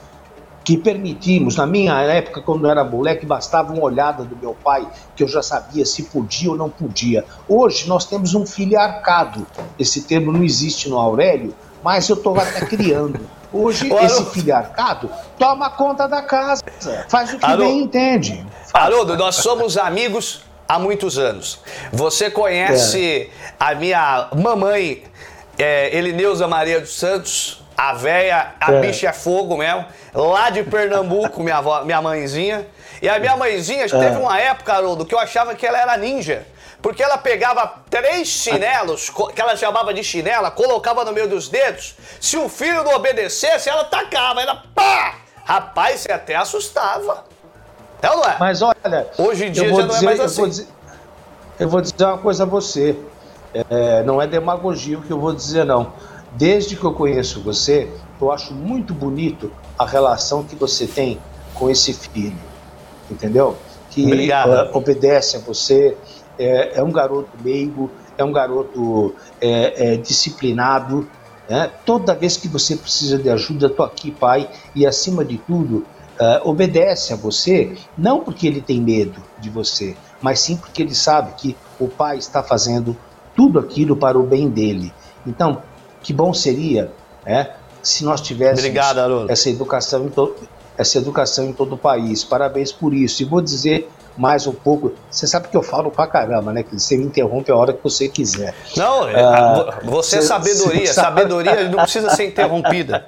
[0.63, 4.87] que permitimos, na minha época, quando eu era moleque, bastava uma olhada do meu pai,
[5.15, 7.25] que eu já sabia se podia ou não podia.
[7.49, 9.45] Hoje nós temos um filiarcado.
[9.79, 11.53] Esse termo não existe no Aurélio,
[11.83, 13.19] mas eu estou até criando.
[13.53, 16.63] Hoje, Ô, esse filiarcado toma conta da casa,
[17.09, 18.45] faz o que Haroldo, bem entende.
[18.73, 21.59] Haroldo, nós somos amigos há muitos anos.
[21.91, 23.53] Você conhece é.
[23.59, 25.03] a minha mamãe,
[25.57, 28.79] é, Elineuza Maria dos Santos, a véia, a é.
[28.79, 32.65] bicha é fogo mesmo, lá de Pernambuco, minha, avó, minha mãezinha.
[33.01, 33.87] E a minha mãezinha, é.
[33.87, 36.45] teve uma época, Haroldo, que eu achava que ela era ninja.
[36.81, 41.95] Porque ela pegava três chinelos, que ela chamava de chinela, colocava no meio dos dedos.
[42.19, 44.41] Se o filho não obedecesse, ela tacava.
[44.41, 45.15] Ela pá!
[45.43, 47.23] Rapaz, você até assustava.
[48.03, 48.37] Ou não é?
[48.39, 49.07] Mas olha.
[49.17, 50.39] Hoje em dia já não dizer, é mais assim.
[50.39, 50.67] Eu vou, dizer,
[51.59, 52.97] eu vou dizer uma coisa a você.
[53.53, 55.93] É, não é demagogia o que eu vou dizer, não.
[56.31, 61.19] Desde que eu conheço você, eu acho muito bonito a relação que você tem
[61.53, 62.39] com esse filho.
[63.09, 63.57] Entendeu?
[63.89, 65.97] Que uh, obedece a você,
[66.41, 71.07] é, é, um garoto meigo, é um garoto é, é disciplinado.
[71.47, 71.69] Né?
[71.85, 75.85] Toda vez que você precisa de ajuda, estou aqui, pai, e acima de tudo,
[76.19, 80.95] uh, obedece a você, não porque ele tem medo de você, mas sim porque ele
[80.95, 82.97] sabe que o pai está fazendo
[83.35, 84.93] tudo aquilo para o bem dele.
[85.25, 85.61] Então,
[86.01, 86.91] que bom seria
[87.25, 87.51] é,
[87.83, 90.35] se nós tivéssemos Obrigado, essa educação em todo
[90.77, 92.23] essa educação em todo o país.
[92.23, 93.21] Parabéns por isso.
[93.21, 94.93] E vou dizer mais um pouco.
[95.09, 96.63] Você sabe que eu falo pra caramba, né?
[96.63, 98.53] Que você me interrompe a hora que você quiser.
[98.75, 100.93] Não, ah, você é sabedoria.
[100.93, 103.07] Sabedoria não precisa ser interrompida.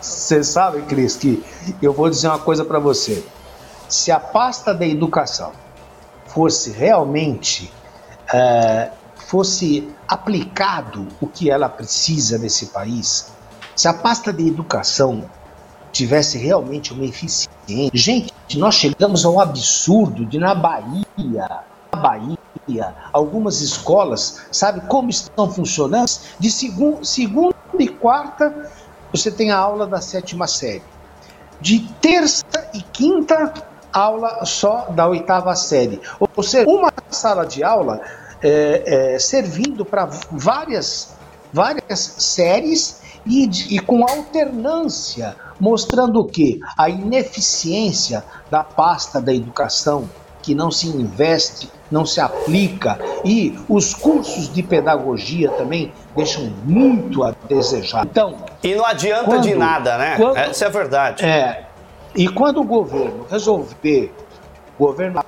[0.00, 1.42] Você sabe, Cris, que
[1.80, 3.24] eu vou dizer uma coisa para você.
[3.88, 5.52] Se a pasta da educação
[6.26, 7.70] fosse realmente
[8.32, 8.90] é,
[9.26, 13.32] fosse aplicado o que ela precisa nesse país,
[13.76, 15.24] se a pasta de educação
[15.92, 17.90] tivesse realmente uma eficiência.
[17.92, 21.04] Gente, nós chegamos ao absurdo de na Bahia,
[21.92, 26.10] na Bahia, algumas escolas, sabe como estão funcionando?
[26.38, 28.70] De segun, segunda e quarta,
[29.12, 30.82] você tem a aula da sétima série.
[31.60, 33.52] De terça e quinta,
[33.92, 36.00] aula só da oitava série.
[36.18, 38.00] Ou seja, uma sala de aula
[38.42, 41.14] é, é, servindo para várias,
[41.52, 46.58] várias séries e, e com alternância, mostrando o que?
[46.76, 50.10] A ineficiência da pasta da educação,
[50.42, 57.22] que não se investe, não se aplica, e os cursos de pedagogia também deixam muito
[57.22, 58.04] a desejar.
[58.04, 60.16] Então, e não adianta quando, de nada, né?
[60.16, 61.24] Quando, Essa é a verdade.
[61.24, 61.64] É.
[62.16, 64.12] E quando o governo resolver,
[64.76, 65.24] governo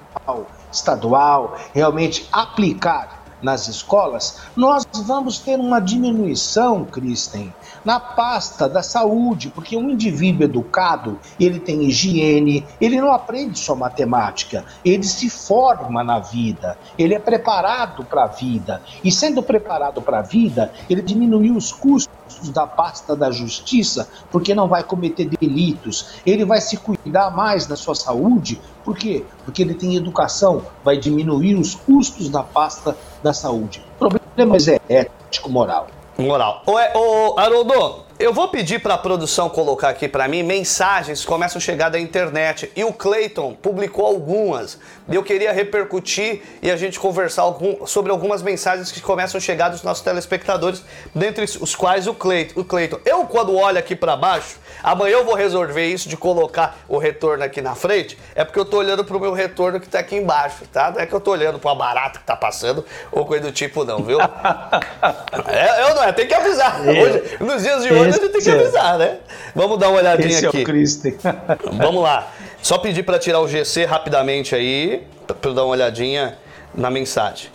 [0.73, 9.51] estadual, realmente aplicar nas escolas, nós vamos ter uma diminuição, Kristen, na pasta da saúde,
[9.51, 16.03] porque um indivíduo educado, ele tem higiene, ele não aprende só matemática, ele se forma
[16.03, 18.83] na vida, ele é preparado para a vida.
[19.03, 24.55] E sendo preparado para a vida, ele diminuiu os custos da pasta da justiça, porque
[24.55, 29.25] não vai cometer delitos, ele vai se cuidar mais da sua saúde, por quê?
[29.45, 33.83] Porque ele tem educação, vai diminuir os custos da pasta da saúde.
[33.97, 34.57] O problema
[34.89, 35.87] é ético-moral.
[36.19, 36.63] Moral.
[36.67, 41.27] Ô, ô Haroldo, eu vou pedir para a produção colocar aqui para mim mensagens que
[41.27, 42.71] começam a chegar da internet.
[42.77, 44.79] E o Clayton publicou algumas.
[45.09, 49.41] E eu queria repercutir e a gente conversar algum, sobre algumas mensagens que começam a
[49.41, 50.83] chegar dos nossos telespectadores,
[51.15, 52.61] dentre os quais o Clayton.
[52.61, 53.01] O Clayton.
[53.05, 57.43] Eu, quando olho aqui para baixo, amanhã eu vou resolver isso de colocar o retorno
[57.43, 60.65] aqui na frente, é porque eu tô olhando pro meu retorno que tá aqui embaixo,
[60.73, 60.93] tá?
[60.93, 63.85] Não é que eu tô olhando para barata que tá passando ou coisa do tipo,
[63.85, 64.19] não, viu?
[65.49, 66.81] é, eu não é, tem que avisar.
[66.81, 69.19] Hoje, nos dias de hoje, a gente tem que avisar, né?
[69.55, 70.59] Vamos dar uma olhadinha Esse aqui.
[70.59, 71.17] É o Christen.
[71.73, 72.31] Vamos lá.
[72.63, 75.07] Só pedir para tirar o GC rapidamente aí,
[75.41, 76.39] para dar uma olhadinha
[76.75, 77.51] na mensagem.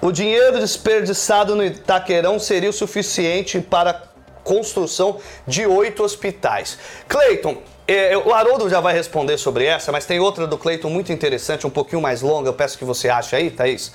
[0.00, 4.02] O dinheiro desperdiçado no Itaquerão seria o suficiente para
[4.42, 6.78] construção de oito hospitais.
[7.08, 11.12] Cleiton, É, o Haroldo já vai responder sobre essa, mas tem outra do Cleiton muito
[11.12, 13.92] interessante, um pouquinho mais longa, eu peço que você ache aí, Thaís.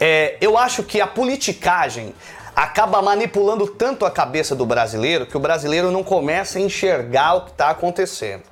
[0.00, 2.12] É, eu acho que a politicagem
[2.58, 7.40] acaba manipulando tanto a cabeça do brasileiro que o brasileiro não começa a enxergar o
[7.42, 8.42] que está acontecendo.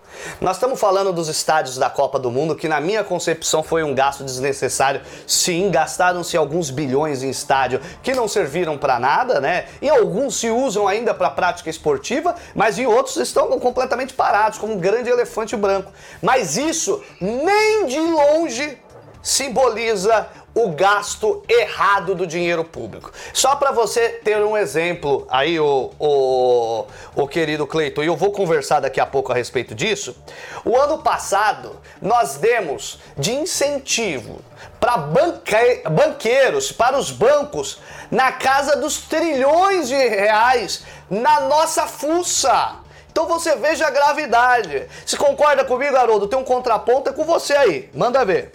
[0.40, 3.92] Nós estamos falando dos estádios da Copa do Mundo, que na minha concepção foi um
[3.92, 5.00] gasto desnecessário.
[5.26, 9.66] Sim, gastaram-se alguns bilhões em estádio que não serviram para nada, né?
[9.82, 14.74] E alguns se usam ainda para prática esportiva, mas em outros estão completamente parados, como
[14.74, 15.90] um grande elefante branco.
[16.22, 18.78] Mas isso nem de longe
[19.20, 23.12] simboliza o gasto errado do dinheiro público.
[23.34, 28.32] Só para você ter um exemplo aí, o, o, o querido Cleiton, e eu vou
[28.32, 30.16] conversar daqui a pouco a respeito disso.
[30.64, 34.40] O ano passado nós demos de incentivo
[34.80, 37.78] para banque, banqueiros, para os bancos,
[38.10, 42.76] na casa dos trilhões de reais na nossa fuça.
[43.12, 44.86] Então você veja a gravidade.
[45.04, 46.28] Se concorda comigo, Haroldo?
[46.28, 47.90] Tem um contraponto é com você aí.
[47.92, 48.52] Manda ver.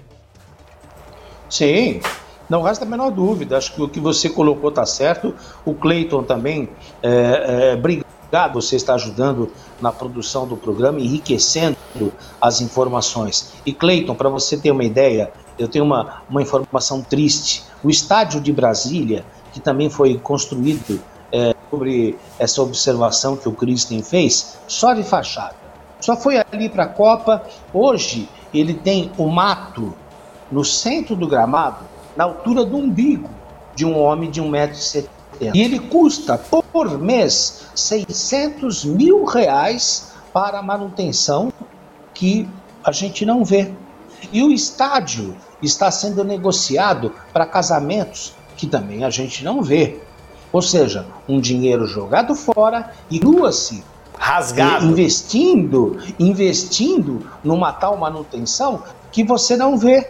[1.52, 2.00] Sim,
[2.50, 3.58] não resta a menor dúvida.
[3.58, 5.36] Acho que o que você colocou está certo.
[5.66, 6.70] O Cleiton também,
[7.04, 11.76] é, é, obrigado, você está ajudando na produção do programa, enriquecendo
[12.40, 13.52] as informações.
[13.66, 17.64] E Cleiton, para você ter uma ideia, eu tenho uma, uma informação triste.
[17.84, 21.02] O estádio de Brasília, que também foi construído
[21.34, 25.56] é, sobre essa observação que o Christian fez, só de fachada.
[26.00, 27.44] Só foi ali para a Copa.
[27.74, 29.94] Hoje ele tem o mato
[30.52, 31.86] no centro do gramado,
[32.16, 33.30] na altura do umbigo
[33.76, 35.08] de um homem de 1,70m.
[35.54, 41.52] E ele custa por mês 600 mil reais para a manutenção
[42.14, 42.48] que
[42.84, 43.72] a gente não vê.
[44.32, 50.00] E o estádio está sendo negociado para casamentos que também a gente não vê.
[50.52, 53.84] Ou seja, um dinheiro jogado fora e lua-se
[54.18, 60.08] rasgado investindo, investindo numa tal manutenção que você não vê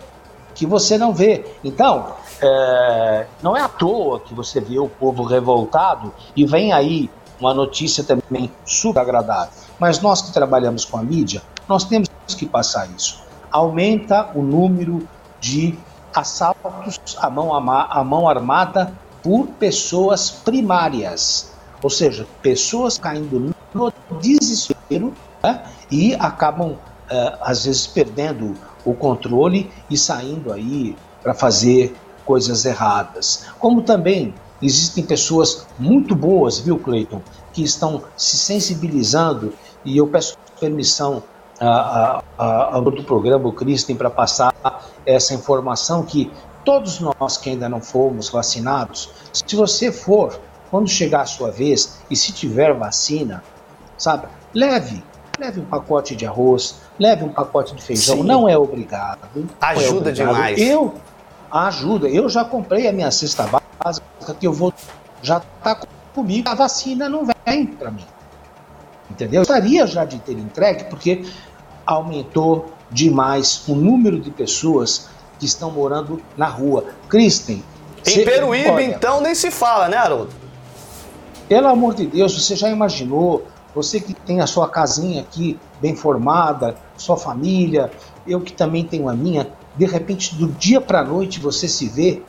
[0.53, 1.45] que você não vê.
[1.63, 7.09] Então, é, não é à toa que você vê o povo revoltado e vem aí
[7.39, 9.53] uma notícia também super agradável.
[9.79, 13.21] Mas nós que trabalhamos com a mídia, nós temos que passar isso.
[13.51, 15.07] Aumenta o número
[15.39, 15.77] de
[16.13, 25.13] assaltos à mão, à mão armada por pessoas primárias, ou seja, pessoas caindo no desespero
[25.41, 26.75] né, e acabam,
[27.09, 33.45] é, às vezes, perdendo o controle e saindo aí para fazer coisas erradas.
[33.59, 37.21] Como também existem pessoas muito boas, viu, Cleiton,
[37.53, 41.23] que estão se sensibilizando e eu peço permissão
[42.37, 44.53] ao do programa, o Cristian, para passar
[45.05, 46.31] essa informação que
[46.65, 50.39] todos nós que ainda não fomos vacinados, se você for,
[50.69, 53.43] quando chegar a sua vez e se tiver vacina,
[53.97, 55.03] sabe, leve,
[55.41, 58.23] leve um pacote de arroz, leve um pacote de feijão, Sim.
[58.23, 59.27] não é obrigado.
[59.59, 60.13] Ajuda é obrigado.
[60.13, 60.59] demais.
[60.59, 60.93] Eu
[61.51, 62.07] ajuda.
[62.07, 63.49] Eu já comprei a minha cesta
[63.79, 64.05] básica
[64.39, 64.71] que eu vou
[65.23, 65.81] já tá
[66.13, 66.47] comigo.
[66.47, 68.05] A vacina não vem para mim.
[69.09, 69.41] Entendeu?
[69.41, 71.25] Eu gostaria já de ter entregue porque
[71.85, 76.85] aumentou demais o número de pessoas que estão morando na rua.
[77.09, 77.63] Kristen.
[78.05, 80.31] Em Peruíbe, então, nem se fala, né, Haroldo?
[81.47, 85.95] Pelo amor de Deus, você já imaginou você que tem a sua casinha aqui bem
[85.95, 87.91] formada, sua família,
[88.27, 91.87] eu que também tenho a minha, de repente do dia para a noite você se
[91.87, 92.21] vê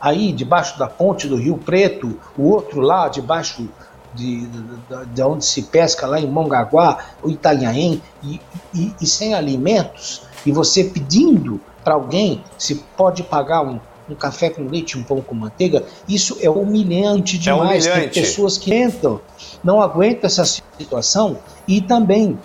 [0.00, 3.68] aí debaixo da ponte do Rio Preto, o outro lá debaixo
[4.14, 8.40] de, de, de onde se pesca lá em Mongaguá, o Itanhaém, e,
[8.74, 13.78] e, e sem alimentos, e você pedindo para alguém se pode pagar um,
[14.10, 17.86] um café com leite, um pão com manteiga, isso é humilhante demais.
[17.86, 18.14] É humilhante.
[18.14, 19.20] Tem pessoas que entram,
[19.62, 22.38] não aguentam essa situação e também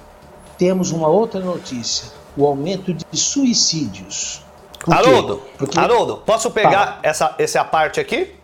[0.57, 2.07] temos uma outra notícia:
[2.38, 4.43] o aumento de suicídios.
[4.80, 5.80] Por Haroldo, Porque...
[5.80, 8.36] Haroldo, posso pegar essa, essa parte aqui?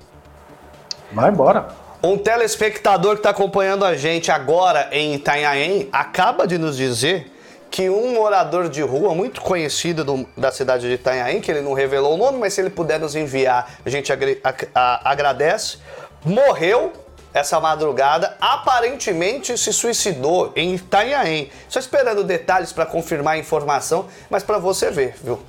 [1.12, 1.76] Vai embora.
[2.04, 7.31] Um telespectador que está acompanhando a gente agora em Itanhaém acaba de nos dizer
[7.72, 11.72] que um morador de rua muito conhecido do, da cidade de Itanhaém, que ele não
[11.74, 15.78] revelou o nome, mas se ele puder nos enviar, a gente agre, a, a, agradece,
[16.26, 16.92] morreu
[17.34, 21.50] essa madrugada, aparentemente se suicidou em Itanhaém.
[21.70, 25.40] Só esperando detalhes para confirmar a informação, mas para você ver, viu?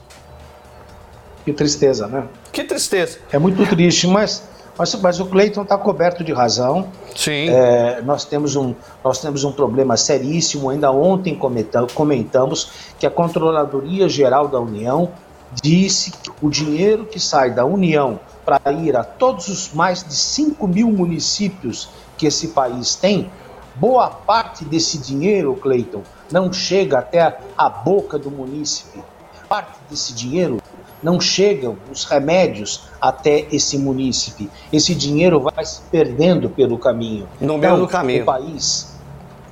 [1.44, 2.28] Que tristeza, né?
[2.52, 3.18] Que tristeza.
[3.32, 4.44] É muito triste, mas
[4.76, 6.88] mas, mas o Cleiton está coberto de razão.
[7.14, 7.48] Sim.
[7.48, 10.70] É, nós, temos um, nós temos um problema seríssimo.
[10.70, 11.38] Ainda ontem
[11.94, 15.10] comentamos que a Controladoria Geral da União
[15.60, 20.14] disse que o dinheiro que sai da União para ir a todos os mais de
[20.14, 23.30] 5 mil municípios que esse país tem,
[23.74, 29.02] boa parte desse dinheiro, Cleiton, não chega até a boca do munícipe.
[29.48, 30.62] Parte desse dinheiro
[31.02, 34.48] não chegam os remédios até esse munícipe.
[34.72, 37.28] Esse dinheiro vai se perdendo pelo caminho.
[37.40, 38.22] No meio do caminho.
[38.22, 38.98] O país,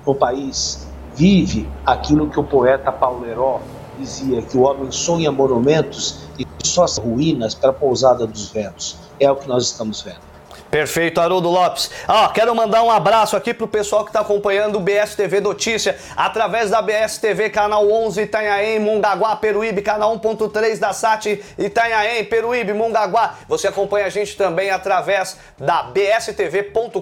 [0.04, 3.60] o país vive aquilo que o poeta Paulo Heró
[3.98, 8.96] dizia, que o homem sonha monumentos e só ruínas para a pousada dos ventos.
[9.18, 10.29] É o que nós estamos vendo.
[10.70, 11.90] Perfeito, Haroldo Lopes.
[12.06, 16.70] Ah, quero mandar um abraço aqui pro pessoal que está acompanhando o BSTV Notícia através
[16.70, 23.34] da BSTV canal 11 Itanhaém, Mongaguá, Peruíbe, canal 1.3 da SAT Itanhaém, Peruíbe, Mongaguá.
[23.48, 27.00] Você acompanha a gente também através da bstv.com.br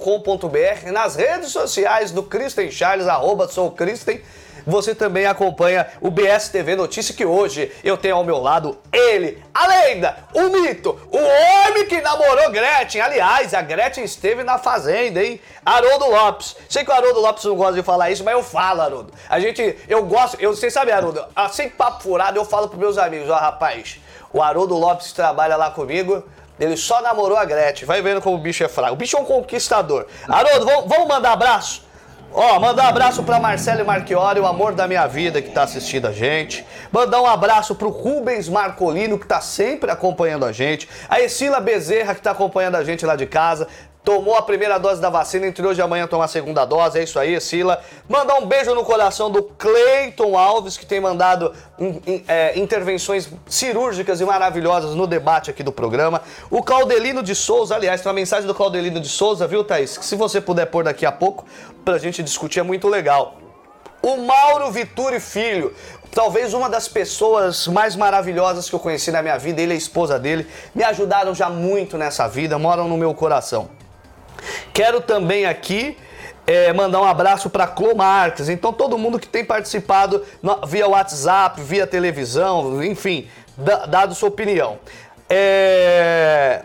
[0.90, 4.22] nas redes sociais do Kristen Charles, arroba sou Kristen
[4.68, 9.66] você também acompanha o BSTV Notícia, que hoje eu tenho ao meu lado ele, a
[9.66, 13.00] lenda, o mito, o homem que namorou Gretchen.
[13.00, 15.40] Aliás, a Gretchen esteve na fazenda, hein?
[15.64, 16.54] Haroldo Lopes.
[16.68, 19.12] Sei que o Haroldo Lopes não gosta de falar isso, mas eu falo, Haroldo.
[19.28, 22.98] A gente, eu gosto, eu, você sabe, Haroldo, assim papo furado eu falo pros meus
[22.98, 23.98] amigos, ó, rapaz,
[24.32, 26.22] o Haroldo Lopes trabalha lá comigo,
[26.60, 27.86] ele só namorou a Gretchen.
[27.86, 28.92] Vai vendo como o bicho é fraco.
[28.92, 30.06] O bicho é um conquistador.
[30.28, 31.88] Haroldo, vamos mandar abraço?
[32.30, 36.06] Ó, mandar um abraço pra Marcelo Marchiori, o amor da minha vida que tá assistindo
[36.06, 36.64] a gente.
[36.92, 40.88] Mandar um abraço pro Rubens Marcolino, que tá sempre acompanhando a gente.
[41.08, 43.66] A Esila Bezerra, que tá acompanhando a gente lá de casa
[44.05, 47.03] tomou a primeira dose da vacina, entre hoje e amanhã tomar a segunda dose, é
[47.03, 47.80] isso aí, Sila.
[48.09, 53.28] Mandar um beijo no coração do Cleiton Alves, que tem mandado in, in, é, intervenções
[53.46, 56.22] cirúrgicas e maravilhosas no debate aqui do programa.
[56.51, 59.99] O Claudelino de Souza, aliás, tem uma mensagem do Claudelino de Souza, viu, Thaís?
[59.99, 61.44] Que se você puder pôr daqui a pouco,
[61.84, 63.36] pra gente discutir, é muito legal.
[64.01, 65.74] O Mauro Vituri Filho,
[66.12, 69.78] talvez uma das pessoas mais maravilhosas que eu conheci na minha vida, ele e a
[69.78, 73.68] esposa dele, me ajudaram já muito nessa vida, moram no meu coração.
[74.72, 75.97] Quero também aqui
[76.47, 78.49] é, mandar um abraço para Clô Marques.
[78.49, 80.24] Então, todo mundo que tem participado
[80.66, 83.28] via WhatsApp, via televisão, enfim,
[83.89, 84.78] dado sua opinião.
[85.28, 86.62] É,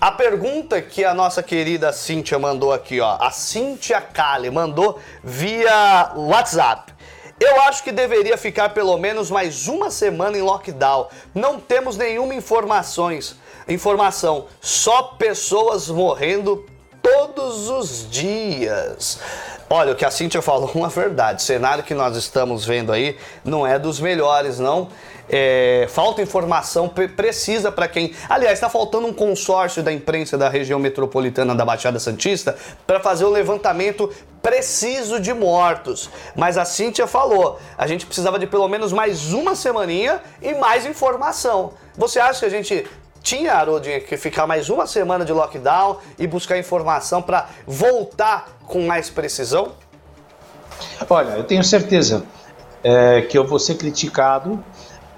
[0.00, 6.12] a pergunta que a nossa querida Cíntia mandou aqui, ó, a Cíntia Kali mandou via
[6.14, 6.94] WhatsApp.
[7.38, 11.08] Eu acho que deveria ficar pelo menos mais uma semana em lockdown.
[11.34, 13.36] Não temos nenhuma informações,
[13.68, 16.64] informação, só pessoas morrendo
[17.06, 19.20] todos os dias.
[19.70, 21.40] Olha, o que a Cintia falou é uma verdade.
[21.40, 24.88] O cenário que nós estamos vendo aí não é dos melhores, não.
[25.28, 28.12] É, falta informação precisa para quem.
[28.28, 33.24] Aliás, está faltando um consórcio da imprensa da região metropolitana da Baixada Santista para fazer
[33.24, 36.10] o levantamento preciso de mortos.
[36.34, 40.86] Mas a Cíntia falou, a gente precisava de pelo menos mais uma semaninha e mais
[40.86, 41.72] informação.
[41.96, 42.86] Você acha que a gente
[43.26, 48.86] tinha, Haroldinha, que ficar mais uma semana de lockdown e buscar informação para voltar com
[48.86, 49.72] mais precisão?
[51.10, 52.22] Olha, eu tenho certeza
[52.84, 54.62] é, que eu vou ser criticado,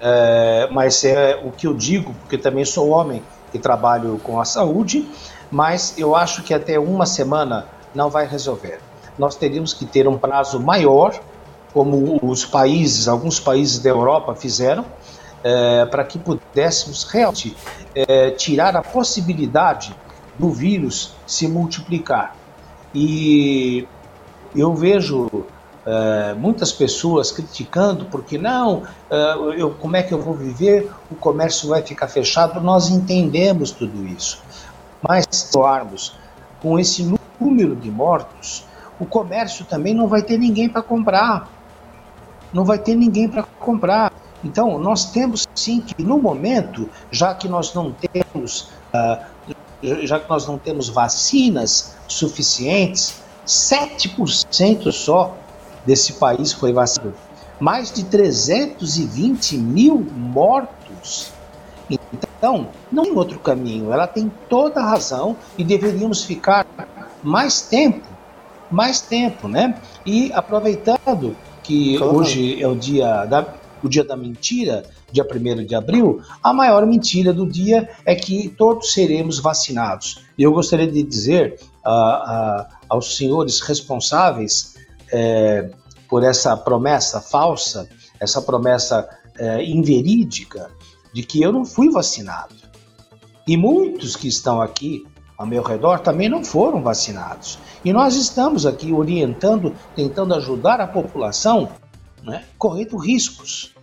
[0.01, 3.21] é, mas é o que eu digo, porque também sou homem
[3.53, 5.07] e trabalho com a saúde,
[5.51, 8.79] mas eu acho que até uma semana não vai resolver.
[9.19, 11.13] Nós teríamos que ter um prazo maior,
[11.71, 14.83] como os países, alguns países da Europa fizeram,
[15.43, 16.17] é, para que
[16.49, 17.55] pudéssemos realmente
[17.95, 19.95] é, tirar a possibilidade
[20.37, 22.35] do vírus se multiplicar.
[22.93, 23.87] E
[24.55, 25.45] eu vejo
[25.85, 30.91] é, muitas pessoas criticando porque não, é, eu, como é que eu vou viver?
[31.11, 32.59] O comércio vai ficar fechado.
[32.61, 34.41] Nós entendemos tudo isso,
[35.01, 35.49] mas se
[36.61, 37.03] com esse
[37.39, 38.65] número de mortos,
[38.99, 41.47] o comércio também não vai ter ninguém para comprar.
[42.51, 44.11] Não vai ter ninguém para comprar.
[44.43, 49.55] Então, nós temos sim que, no momento, já que nós não temos, uh,
[50.03, 55.35] já que nós não temos vacinas suficientes, 7% só
[55.85, 57.15] desse país foi vacinado.
[57.59, 61.31] Mais de 320 mil mortos.
[61.89, 63.91] Então, não tem outro caminho.
[63.91, 66.65] Ela tem toda a razão e deveríamos ficar
[67.21, 68.07] mais tempo,
[68.71, 69.77] mais tempo, né?
[70.05, 72.15] E aproveitando que claro.
[72.15, 73.41] hoje é o dia da
[73.83, 78.49] o dia da mentira, dia 1 de abril, a maior mentira do dia é que
[78.49, 80.23] todos seremos vacinados.
[80.37, 84.75] E eu gostaria de dizer uh, uh, aos senhores responsáveis
[85.11, 85.69] é,
[86.07, 87.87] por essa promessa falsa,
[88.19, 89.07] essa promessa
[89.37, 90.69] é, inverídica,
[91.13, 92.55] de que eu não fui vacinado.
[93.47, 95.05] E muitos que estão aqui
[95.37, 97.57] ao meu redor também não foram vacinados.
[97.83, 101.69] E nós estamos aqui orientando, tentando ajudar a população
[102.23, 103.73] né, correndo riscos.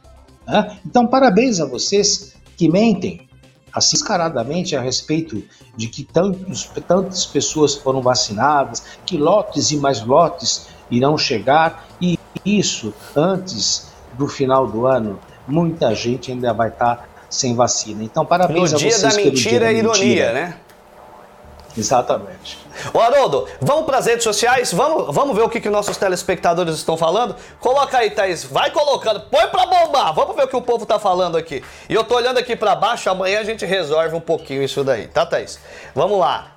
[0.46, 0.78] Né?
[0.84, 3.26] Então, parabéns a vocês que mentem
[3.72, 5.42] assim descaradamente a respeito
[5.76, 12.18] de que tantos, tantas pessoas foram vacinadas, que lotes e mais lotes irão chegar e
[12.44, 18.02] isso antes do final do ano, muita gente ainda vai estar sem vacina.
[18.02, 20.32] Então, parabéns no a vocês dia da mentira e ironia, mentira.
[20.32, 20.56] né?
[21.76, 22.58] Exatamente.
[22.92, 24.72] Ô Haroldo, vamos para as redes sociais?
[24.72, 27.36] Vamos, vamos ver o que, que nossos telespectadores estão falando?
[27.60, 28.44] Coloca aí, Thaís.
[28.44, 29.20] Vai colocando.
[29.22, 30.14] Põe para bombar.
[30.14, 31.62] Vamos ver o que o povo tá falando aqui.
[31.88, 33.10] E eu tô olhando aqui para baixo.
[33.10, 35.06] Amanhã a gente resolve um pouquinho isso daí.
[35.06, 35.58] Tá, Thaís?
[35.94, 36.52] Vamos lá.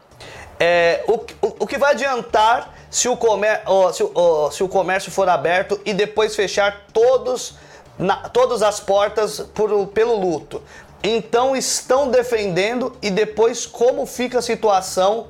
[0.60, 3.62] É, o, o, o que vai adiantar se o, comer,
[3.94, 7.56] se, o, se o comércio for aberto e depois fechar todos,
[7.98, 10.62] na, todas as portas por, pelo luto?
[11.04, 15.28] Então estão defendendo e depois como fica a situação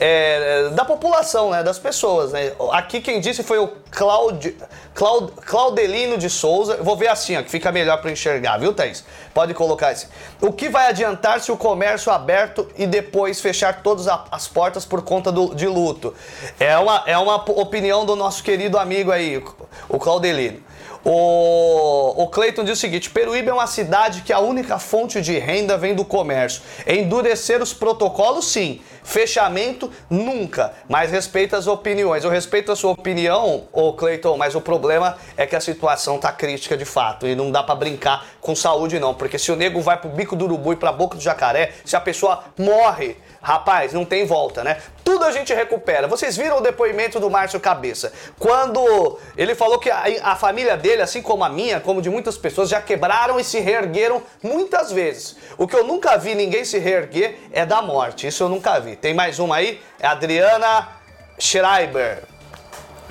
[0.00, 2.32] é, da população, né, das pessoas.
[2.32, 2.52] Né?
[2.72, 4.56] Aqui quem disse foi o Claud,
[4.94, 6.78] Claud, Claudelino de Souza.
[6.80, 9.04] vou ver assim, ó, que fica melhor para enxergar, viu, Thaís?
[9.32, 10.08] Pode colocar esse.
[10.40, 15.02] O que vai adiantar se o comércio aberto e depois fechar todas as portas por
[15.02, 16.14] conta do, de luto?
[16.58, 19.42] É uma, é uma opinião do nosso querido amigo aí,
[19.88, 20.62] o Claudelino.
[21.04, 25.38] O, o Cleiton diz o seguinte: Peruíbe é uma cidade que a única fonte de
[25.38, 26.62] renda vem do comércio.
[26.86, 28.80] Endurecer os protocolos, sim.
[29.02, 30.72] Fechamento, nunca.
[30.88, 32.24] Mas respeita as opiniões.
[32.24, 36.32] Eu respeito a sua opinião, ô Cleiton, mas o problema é que a situação tá
[36.32, 37.26] crítica de fato.
[37.26, 39.12] E não dá para brincar com saúde, não.
[39.12, 41.94] Porque se o nego vai pro bico do urubu e pra boca do jacaré, se
[41.94, 44.78] a pessoa morre Rapaz, não tem volta, né?
[45.04, 46.08] Tudo a gente recupera.
[46.08, 48.10] Vocês viram o depoimento do Márcio Cabeça?
[48.38, 52.38] Quando ele falou que a, a, família dele, assim como a minha, como de muitas
[52.38, 55.36] pessoas, já quebraram e se reergueram muitas vezes.
[55.58, 58.26] O que eu nunca vi ninguém se reerguer é da morte.
[58.26, 58.96] Isso eu nunca vi.
[58.96, 59.80] Tem mais uma aí?
[60.00, 60.88] É Adriana
[61.38, 62.22] Schreiber.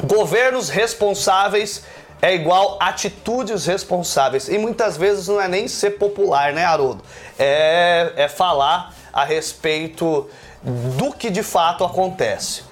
[0.03, 1.83] Governos responsáveis
[2.23, 4.47] é igual atitudes responsáveis.
[4.47, 7.03] E muitas vezes não é nem ser popular, né, Haroldo?
[7.37, 10.27] É, é falar a respeito
[10.63, 12.63] do que de fato acontece.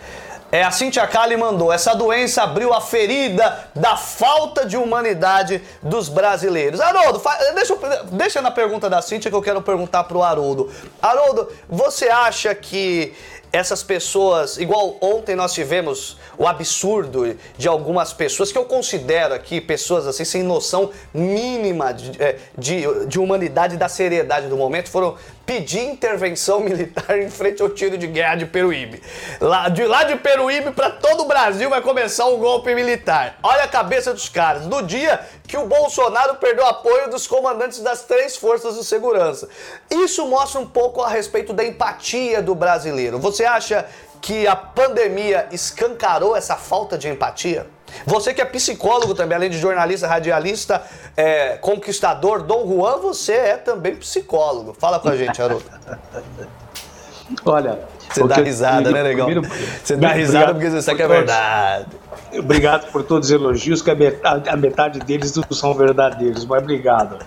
[0.51, 6.09] É, a Cintia Kali mandou: essa doença abriu a ferida da falta de humanidade dos
[6.09, 6.81] brasileiros.
[6.81, 7.21] Haroldo,
[7.55, 7.77] deixa,
[8.11, 10.69] deixa na pergunta da Cintia que eu quero perguntar pro Haroldo.
[11.01, 13.13] Haroldo, você acha que
[13.53, 19.59] essas pessoas, igual ontem nós tivemos o absurdo de algumas pessoas, que eu considero aqui
[19.59, 25.15] pessoas assim sem noção mínima de, é, de, de humanidade da seriedade do momento, foram
[25.52, 29.04] pedir intervenção militar em frente ao tiro de guerra de Peruíbe.
[29.41, 33.38] Lá de, lá de Peruíbe para todo o Brasil vai começar um golpe militar.
[33.43, 34.66] Olha a cabeça dos caras.
[34.66, 39.49] No dia que o Bolsonaro perdeu apoio dos comandantes das três forças de segurança.
[39.89, 43.20] Isso mostra um pouco a respeito da empatia do brasileiro.
[43.20, 43.86] Você acha
[44.22, 47.68] que a pandemia escancarou essa falta de empatia?
[48.05, 50.81] Você que é psicólogo também, além de jornalista, radialista,
[51.15, 54.75] é, conquistador, Dom Juan, você é também psicólogo.
[54.77, 55.65] Fala com a gente, Haroldo.
[57.45, 57.79] Olha.
[58.13, 59.29] Você dá risada, né, legal?
[59.81, 61.85] Você dá risada porque você sabe que é verdade.
[62.37, 66.61] Obrigado por todos os elogios, que a metade, a metade deles não são verdadeiros, mas
[66.61, 67.19] obrigado.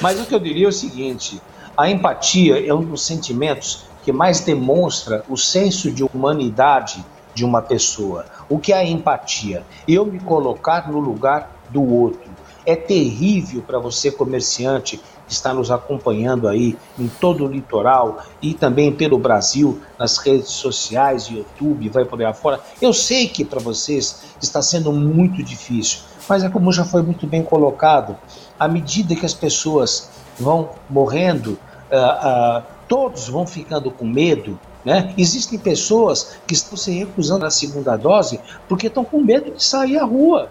[0.00, 1.40] Mas o que eu diria é o seguinte:
[1.76, 7.04] a empatia é um dos sentimentos que mais demonstra o senso de humanidade
[7.34, 8.26] de uma pessoa.
[8.48, 9.64] O que é a empatia?
[9.86, 12.30] Eu me colocar no lugar do outro.
[12.64, 18.54] É terrível para você, comerciante, que está nos acompanhando aí em todo o litoral e
[18.54, 22.60] também pelo Brasil, nas redes sociais, YouTube, vai por aí afora.
[22.80, 27.26] Eu sei que para vocês está sendo muito difícil, mas é como já foi muito
[27.26, 28.16] bem colocado,
[28.58, 31.58] à medida que as pessoas vão morrendo,
[31.90, 35.14] uh, uh, todos vão ficando com medo, né?
[35.16, 39.98] Existem pessoas que estão se recusando à segunda dose porque estão com medo de sair
[39.98, 40.48] à rua.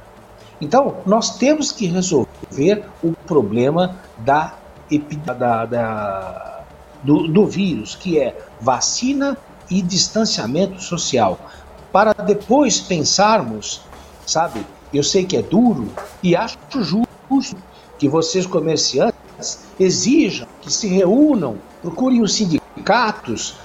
[0.59, 4.55] Então, nós temos que resolver o problema da,
[5.25, 6.61] da, da
[7.03, 9.37] do, do vírus, que é vacina
[9.69, 11.39] e distanciamento social,
[11.91, 13.81] para depois pensarmos,
[14.25, 14.65] sabe?
[14.93, 15.89] Eu sei que é duro
[16.21, 17.57] e acho justo
[17.97, 23.55] que vocês comerciantes exijam que se reúnam, procurem os sindicatos,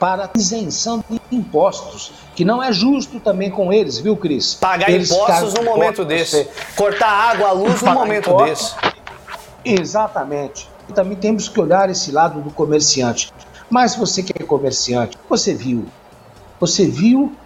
[0.00, 4.54] para isenção de impostos, que não é justo também com eles, viu, Cris?
[4.54, 6.48] Pagar eles impostos num momento desse.
[6.74, 8.74] Cortar água, luz num momento impostos.
[8.80, 8.94] desse.
[9.62, 10.66] Exatamente.
[10.88, 13.30] E também temos que olhar esse lado do comerciante.
[13.68, 15.84] Mas você que é comerciante, você viu.
[16.58, 17.36] Você viu,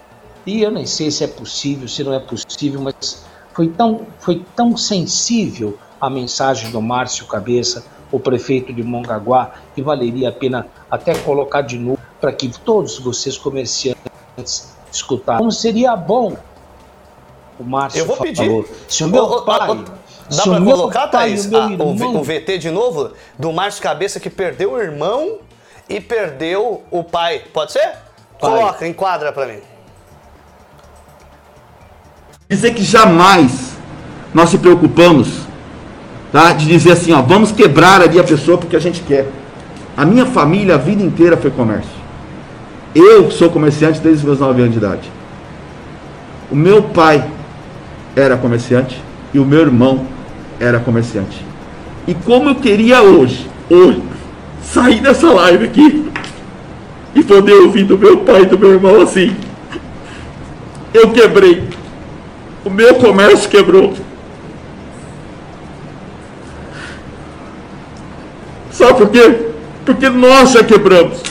[0.47, 4.45] e eu nem sei se é possível, se não é possível, mas foi tão, foi
[4.55, 7.85] tão sensível a mensagem do Márcio Cabeça,
[8.15, 12.99] o prefeito de Mongaguá, que valeria a pena até colocar de novo para que todos
[12.99, 15.39] vocês comerciantes escutarem.
[15.39, 16.37] Como seria bom
[17.59, 18.33] o Márcio Eu vou falou.
[18.33, 18.67] pedir.
[18.89, 19.69] Se o meu ô, pai...
[19.69, 22.17] Ô, Dá para colocar, Thaís, o, irmão...
[22.17, 25.39] o, VT de novo do Márcio Cabeça que perdeu o irmão
[25.87, 27.43] e perdeu o pai.
[27.53, 27.93] Pode ser?
[28.41, 28.51] Pai.
[28.51, 29.61] Coloca, enquadra para mim.
[32.49, 33.77] Dizer que jamais
[34.33, 35.45] nós se preocupamos
[36.35, 39.29] tá, de dizer assim, ó, vamos quebrar ali a pessoa porque a gente quer.
[39.97, 41.93] A minha família a vida inteira foi comércio.
[42.93, 45.09] Eu sou comerciante desde os meus 9 anos de idade.
[46.51, 47.25] O meu pai
[48.17, 49.01] era comerciante
[49.33, 50.09] e o meu irmão
[50.59, 51.41] era comerciante.
[52.05, 54.03] E como eu queria hoje, hoje,
[54.61, 56.11] sair dessa live aqui
[57.15, 59.37] e poder ouvir do meu pai e do meu irmão assim.
[60.93, 61.63] Eu quebrei.
[62.65, 63.95] O meu comércio quebrou.
[68.75, 69.37] Sabe por quê?
[69.87, 71.23] Porque nós já quebramos.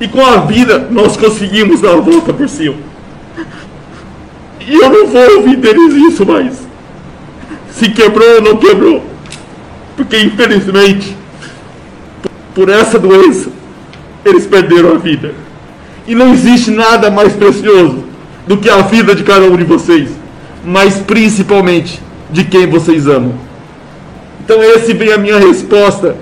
[0.00, 2.76] E com a vida nós conseguimos dar a volta por cima.
[4.66, 6.54] E eu não vou ouvir deles isso mais.
[7.70, 9.04] Se quebrou ou não quebrou.
[9.94, 11.14] Porque infelizmente,
[12.54, 13.50] por essa doença,
[14.24, 15.34] eles perderam a vida.
[16.06, 18.04] E não existe nada mais precioso
[18.46, 20.10] do que a vida de cada um de vocês,
[20.64, 22.00] mas principalmente
[22.30, 23.34] de quem vocês amam.
[24.42, 26.16] Então esse vem a minha resposta,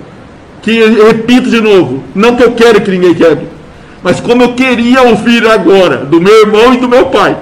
[0.63, 3.49] que eu repito de novo, não que eu quero que ninguém quebre,
[4.01, 7.37] mas como eu queria ouvir agora do meu irmão e do meu pai,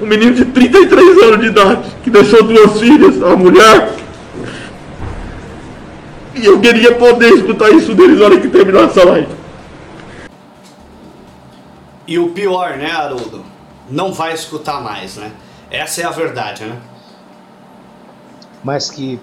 [0.00, 3.94] um menino de 33 anos de idade, que deixou duas filhas, a mulher,
[6.34, 9.28] e eu queria poder escutar isso deles na hora que terminar essa live.
[12.06, 13.44] E o pior, né, Haroldo?
[13.90, 15.32] Não vai escutar mais, né?
[15.70, 16.78] Essa é a verdade, né?
[18.62, 19.18] Mas que,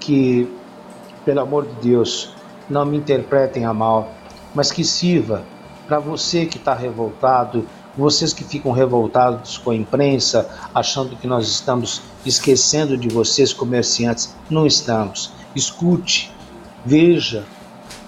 [0.00, 0.48] que,
[1.24, 2.33] pelo amor de Deus,
[2.68, 4.12] não me interpretem a mal,
[4.54, 5.42] mas que sirva
[5.86, 11.46] para você que está revoltado, vocês que ficam revoltados com a imprensa, achando que nós
[11.46, 14.34] estamos esquecendo de vocês, comerciantes.
[14.50, 15.32] Não estamos.
[15.54, 16.32] Escute,
[16.84, 17.44] veja,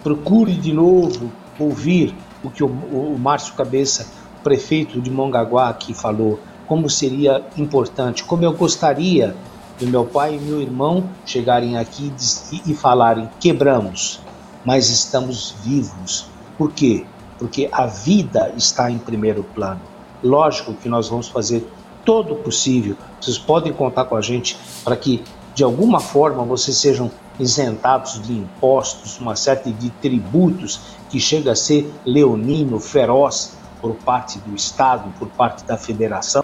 [0.03, 4.09] procure de novo ouvir o que o, o Márcio Cabeça,
[4.43, 9.35] prefeito de Mongaguá, aqui falou, como seria importante, como eu gostaria
[9.79, 12.13] do meu pai e meu irmão chegarem aqui
[12.53, 14.21] e, e falarem: quebramos,
[14.67, 16.27] mas estamos vivos.
[16.59, 17.07] Por quê?
[17.39, 19.81] Porque a vida está em primeiro plano.
[20.23, 21.65] Lógico que nós vamos fazer
[22.05, 22.97] todo o possível.
[23.21, 25.23] Vocês podem contar com a gente para que,
[25.55, 31.57] de alguma forma, vocês sejam isentados de impostos, uma série de tributos que chega a
[31.57, 36.43] ser leonino, feroz por parte do Estado, por parte da federação.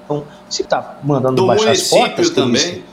[0.49, 2.63] Se está mandando do baixar as portas, também.
[2.63, 2.85] Cris,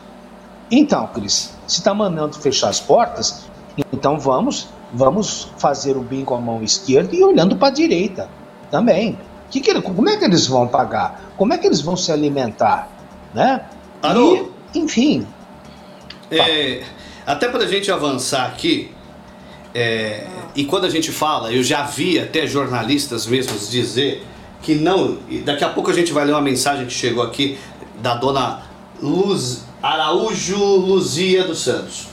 [0.71, 3.45] então, Cris, se está mandando fechar as portas,
[3.91, 8.30] então vamos, vamos fazer o bem com a mão esquerda e olhando para a direita
[8.72, 9.18] também.
[9.50, 11.34] Que que, como é que eles vão pagar?
[11.38, 12.90] Como é que eles vão se alimentar?
[13.34, 13.66] Né?
[14.74, 15.28] E, enfim.
[16.32, 16.84] É,
[17.26, 18.92] até para a gente avançar aqui,
[19.74, 24.26] é, e quando a gente fala, eu já vi até jornalistas mesmos dizer
[24.62, 25.18] que não.
[25.44, 27.58] Daqui a pouco a gente vai ler uma mensagem que chegou aqui
[28.02, 28.64] da dona
[29.02, 32.09] Luz, Araújo Luzia dos Santos.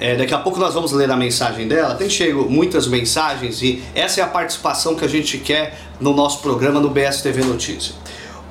[0.00, 1.94] É, daqui a pouco nós vamos ler a mensagem dela.
[1.94, 6.40] Tem chego muitas mensagens e essa é a participação que a gente quer no nosso
[6.40, 7.94] programa no BSTV Notícia.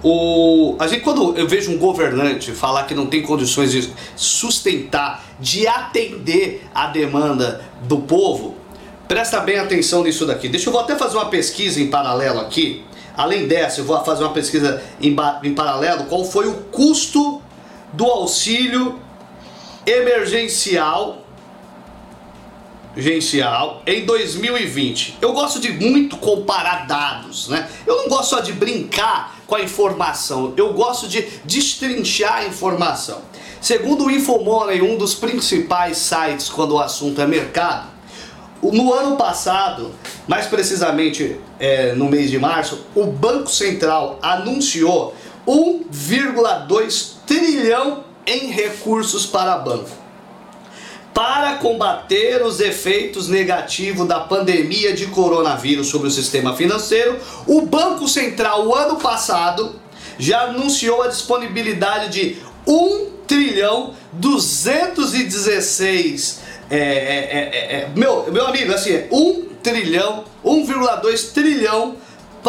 [0.04, 5.26] O, a gente, quando eu vejo um governante falar que não tem condições de sustentar,
[5.40, 8.56] de atender a demanda do povo,
[9.08, 10.48] presta bem atenção nisso daqui.
[10.48, 12.86] Deixa eu vou até fazer uma pesquisa em paralelo aqui.
[13.18, 16.06] Além dessa, eu vou fazer uma pesquisa em, em paralelo.
[16.06, 17.42] Qual foi o custo
[17.92, 19.00] do auxílio
[19.84, 21.19] emergencial
[22.96, 25.18] gerencial em 2020.
[25.22, 27.70] Eu gosto de muito comparar dados, né?
[27.86, 33.22] Eu não gosto só de brincar com a informação, eu gosto de destrinchar a informação.
[33.62, 37.88] Segundo o Infomoney, um dos principais sites quando o assunto é mercado,
[38.62, 39.92] no ano passado,
[40.28, 45.16] mais precisamente é, no mês de março, o Banco Central anunciou
[45.48, 49.99] 1,2 trilhão em recursos para banco
[51.14, 58.08] para combater os efeitos negativos da pandemia de coronavírus sobre o sistema financeiro, o Banco
[58.08, 59.76] Central, o ano passado,
[60.18, 62.38] já anunciou a disponibilidade de
[62.68, 71.96] 1 trilhão 216 é, é, é, é, meu, meu amigo, assim, 1 trilhão, 1,2 trilhão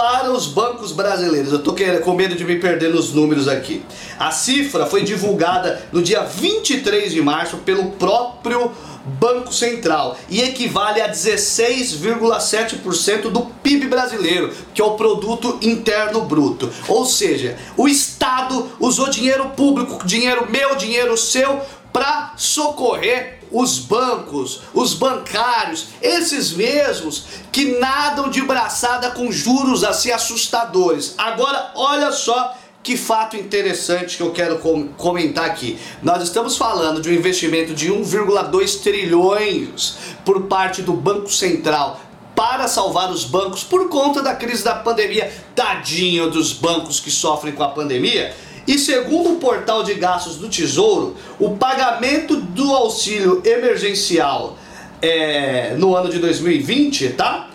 [0.01, 1.53] para os bancos brasileiros.
[1.53, 3.83] Eu estou com medo de me perder nos números aqui.
[4.19, 8.73] A cifra foi divulgada no dia 23 de março pelo próprio
[9.05, 16.71] Banco Central e equivale a 16,7% do PIB brasileiro, que é o produto interno bruto.
[16.89, 21.61] Ou seja, o Estado usou dinheiro público, dinheiro meu, dinheiro seu,
[21.93, 30.11] para socorrer os bancos, os bancários, esses mesmos que nadam de braçada com juros assim
[30.11, 31.15] assustadores.
[31.19, 35.79] Agora, olha só que fato interessante que eu quero com comentar aqui.
[36.03, 42.01] Nós estamos falando de um investimento de 1,2 trilhões por parte do Banco Central
[42.35, 45.31] para salvar os bancos por conta da crise da pandemia.
[45.55, 48.35] Tadinho dos bancos que sofrem com a pandemia.
[48.71, 54.57] E segundo o portal de gastos do Tesouro, o pagamento do auxílio emergencial
[55.03, 57.51] é, no ano de 2020, tá?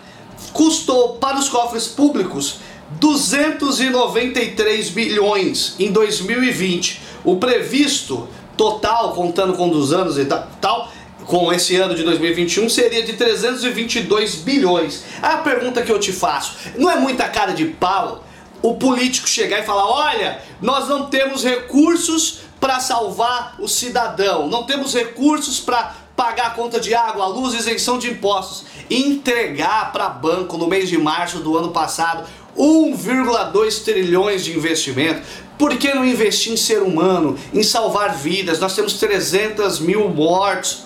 [0.52, 2.58] Custou para os cofres públicos
[3.00, 7.00] 293 bilhões em 2020.
[7.24, 10.92] O previsto total, contando com dos anos e tal,
[11.24, 15.02] com esse ano de 2021 seria de 322 bilhões.
[15.22, 18.25] A pergunta que eu te faço, não é muita cara de pau
[18.62, 24.64] o político chegar e falar: "Olha, nós não temos recursos para salvar o cidadão, não
[24.64, 30.56] temos recursos para pagar a conta de água, luz, isenção de impostos, entregar para banco
[30.56, 32.26] no mês de março do ano passado
[32.56, 35.20] 1,2 trilhões de investimento.
[35.58, 38.58] Por que não investir em ser humano, em salvar vidas?
[38.58, 40.84] Nós temos 300 mil mortos,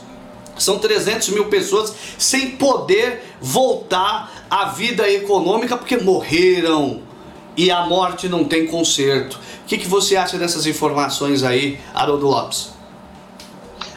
[0.59, 7.03] são 300 mil pessoas sem poder voltar à vida econômica porque morreram
[7.57, 9.35] e a morte não tem conserto.
[9.35, 12.71] O que, que você acha dessas informações aí, Haroldo Lopes?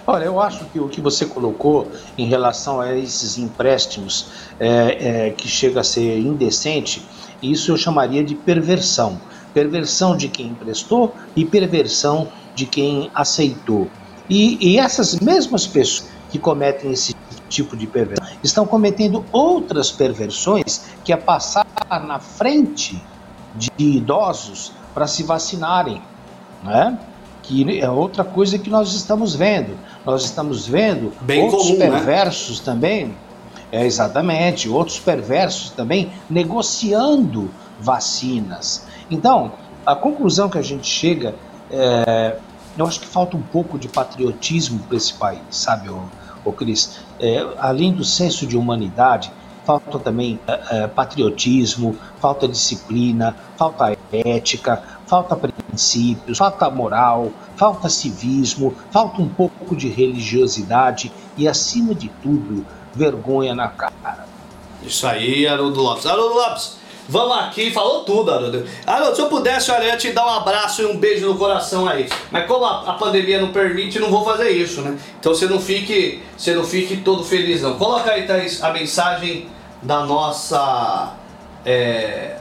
[0.06, 4.28] Olha, eu acho que o que você colocou em relação a esses empréstimos
[4.60, 7.02] é, é, que chega a ser indecente
[7.44, 9.20] isso eu chamaria de perversão.
[9.54, 13.90] Perversão de quem emprestou e perversão de quem aceitou.
[14.30, 17.14] E, e essas mesmas pessoas que cometem esse
[17.50, 21.68] tipo de perversão estão cometendo outras perversões, que é passar
[22.08, 23.00] na frente
[23.56, 26.02] de idosos para se vacinarem,
[26.64, 26.98] né?
[27.42, 29.78] que é outra coisa que nós estamos vendo.
[30.06, 31.90] Nós estamos vendo Bem outros comum, né?
[31.90, 32.66] perversos né?
[32.66, 33.16] também
[33.74, 37.50] é, exatamente, outros perversos também negociando
[37.80, 38.86] vacinas.
[39.10, 39.52] Então,
[39.84, 41.34] a conclusão que a gente chega,
[41.72, 42.38] é,
[42.78, 46.04] eu acho que falta um pouco de patriotismo para esse país, sabe, ô,
[46.46, 47.00] ô Cris?
[47.20, 49.32] É, além do senso de humanidade,
[49.66, 58.76] falta também é, é patriotismo, falta disciplina, falta ética, falta princípios, falta moral, falta civismo,
[58.92, 64.26] falta um pouco de religiosidade e, acima de tudo, vergonha na cara.
[64.84, 66.06] Isso aí, Haroldo Lopes.
[66.06, 68.66] Haroldo Lopes, vamos aqui, falou tudo, Haroldo.
[68.86, 71.88] Haroldo, se eu pudesse, eu ia te dar um abraço e um beijo no coração
[71.88, 72.10] aí.
[72.32, 74.98] Mas como a, a, pandemia não permite, não vou fazer isso, né?
[75.20, 77.78] Então você não fique, você não fique todo felizão.
[77.78, 79.48] Coloca aí, Thaís, a mensagem
[79.84, 81.14] da nossa
[81.66, 82.38] é,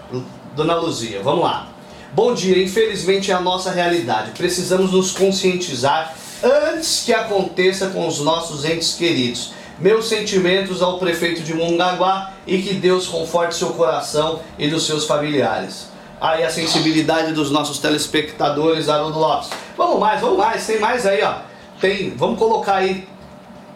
[0.55, 1.23] Dona Luzia.
[1.23, 1.69] Vamos lá.
[2.15, 4.33] Bom dia, infelizmente é a nossa realidade.
[4.33, 11.43] Precisamos nos conscientizar antes que aconteça com os nossos entes queridos meus sentimentos ao prefeito
[11.43, 15.89] de Mongaguá e que Deus conforte seu coração e dos seus familiares.
[16.21, 19.51] Aí a sensibilidade dos nossos telespectadores, Haroldo Lopes.
[19.77, 21.35] Vamos mais, vamos mais, tem mais aí, ó.
[21.81, 23.09] Tem, vamos colocar aí.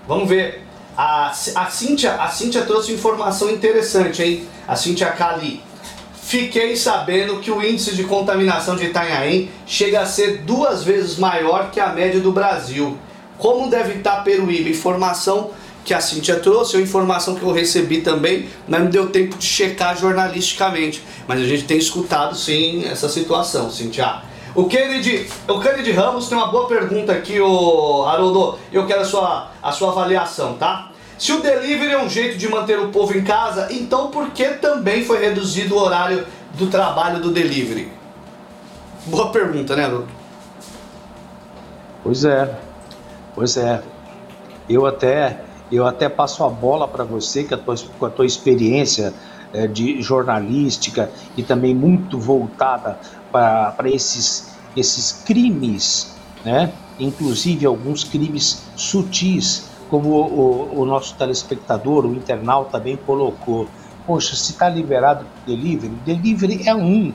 [0.06, 0.65] Vamos ver.
[0.96, 4.48] A, a, Cíntia, a Cíntia trouxe informação interessante, hein?
[4.66, 5.60] A Cíntia Cali.
[6.22, 11.70] Fiquei sabendo que o índice de contaminação de Itanhaém chega a ser duas vezes maior
[11.70, 12.96] que a média do Brasil.
[13.38, 14.70] Como deve estar Peruíbe?
[14.70, 15.50] Informação
[15.84, 19.46] que a Cintia trouxe, a informação que eu recebi também, mas não deu tempo de
[19.46, 21.00] checar jornalisticamente.
[21.28, 24.22] Mas a gente tem escutado sim essa situação, Cintia.
[24.56, 28.58] O Kennedy, o Kennedy Ramos tem uma boa pergunta aqui, o Haroldo.
[28.72, 30.90] Eu quero a sua, a sua avaliação, tá?
[31.18, 34.46] Se o delivery é um jeito de manter o povo em casa, então por que
[34.54, 37.92] também foi reduzido o horário do trabalho do delivery?
[39.04, 40.08] Boa pergunta, né, Haroldo?
[42.02, 42.58] Pois é,
[43.34, 43.82] pois é.
[44.70, 45.38] Eu até
[45.70, 49.12] eu até passo a bola para você, que a tua, com a tua experiência
[49.52, 52.98] é, de jornalística e também muito voltada
[53.30, 56.72] para esses, esses crimes, né?
[56.98, 63.68] inclusive alguns crimes sutis, como o, o, nosso telespectador, o internauta também colocou.
[64.06, 67.12] Poxa, se está liberado o delivery, delivery é um.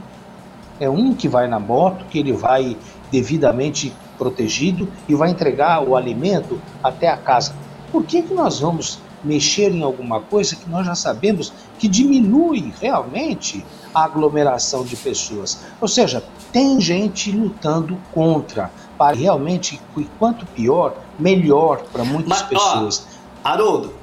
[0.80, 2.76] É um que vai na moto, que ele vai
[3.12, 7.54] devidamente protegido e vai entregar o alimento até a casa.
[7.92, 12.74] Por que, que nós vamos mexer em alguma coisa que nós já sabemos que diminui
[12.80, 15.60] realmente a aglomeração de pessoas?
[15.80, 19.80] Ou seja, tem gente lutando contra, para realmente,
[20.20, 23.08] quanto pior, melhor para muitas Mas, pessoas.
[23.44, 23.94] Ó, Haroldo,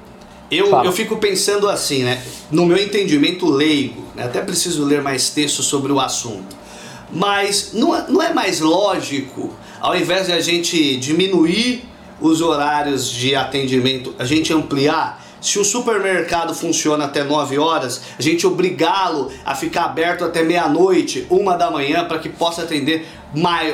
[0.50, 2.22] eu, eu fico pensando assim, né?
[2.50, 4.24] No meu entendimento leigo, né?
[4.24, 6.56] até preciso ler mais texto sobre o assunto.
[7.12, 9.50] Mas não, é, não é mais lógico,
[9.80, 11.87] ao invés de a gente diminuir
[12.20, 18.22] os horários de atendimento, a gente ampliar, se o supermercado funciona até 9 horas, a
[18.22, 23.06] gente obrigá-lo a ficar aberto até meia-noite, uma da manhã, para que possa atender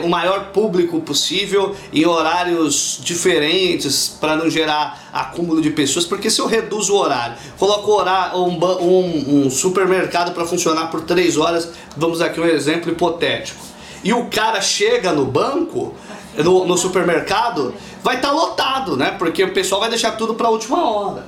[0.02, 6.40] o maior público possível em horários diferentes para não gerar acúmulo de pessoas, porque se
[6.40, 8.02] eu reduzo o horário, coloco
[8.36, 13.64] um, um, um supermercado para funcionar por 3 horas, vamos aqui um exemplo hipotético,
[14.02, 15.94] e o cara chega no banco,
[16.42, 19.12] no, no supermercado, vai estar tá lotado, né?
[19.18, 21.24] Porque o pessoal vai deixar tudo para a última hora.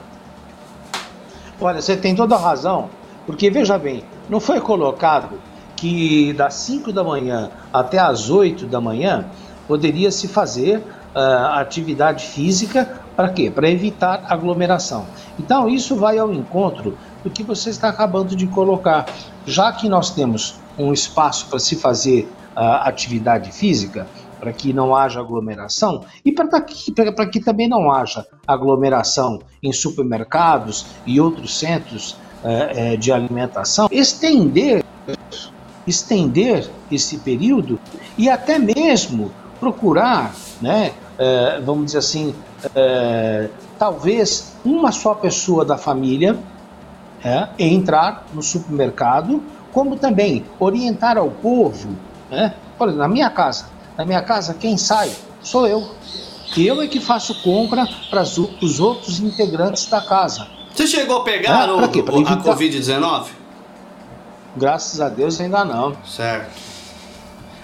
[1.60, 2.90] Olha, você tem toda a razão,
[3.26, 5.40] porque veja bem, não foi colocado
[5.74, 9.26] que das 5 da manhã até as 8 da manhã
[9.66, 13.50] poderia se fazer uh, atividade física para quê?
[13.50, 15.06] Para evitar aglomeração.
[15.38, 19.06] Então isso vai ao encontro do que você está acabando de colocar.
[19.46, 24.06] Já que nós temos um espaço para se fazer uh, atividade física,
[24.38, 26.92] para que não haja aglomeração e para que,
[27.32, 34.84] que também não haja aglomeração em supermercados e outros centros é, é, de alimentação, estender,
[35.86, 37.78] estender esse período
[38.16, 42.34] e até mesmo procurar, né, é, vamos dizer assim,
[42.74, 46.38] é, talvez uma só pessoa da família
[47.24, 51.88] é, entrar no supermercado, como também orientar ao povo,
[52.30, 53.66] né, por exemplo, na minha casa,
[53.96, 55.10] na minha casa, quem sai
[55.42, 55.88] sou eu.
[56.56, 60.46] Eu é que faço compra para os outros integrantes da casa.
[60.74, 62.00] Você chegou a pegar ah, o, quê?
[62.00, 63.26] o, a Covid-19?
[64.56, 65.96] Graças a Deus ainda não.
[66.04, 66.50] Certo.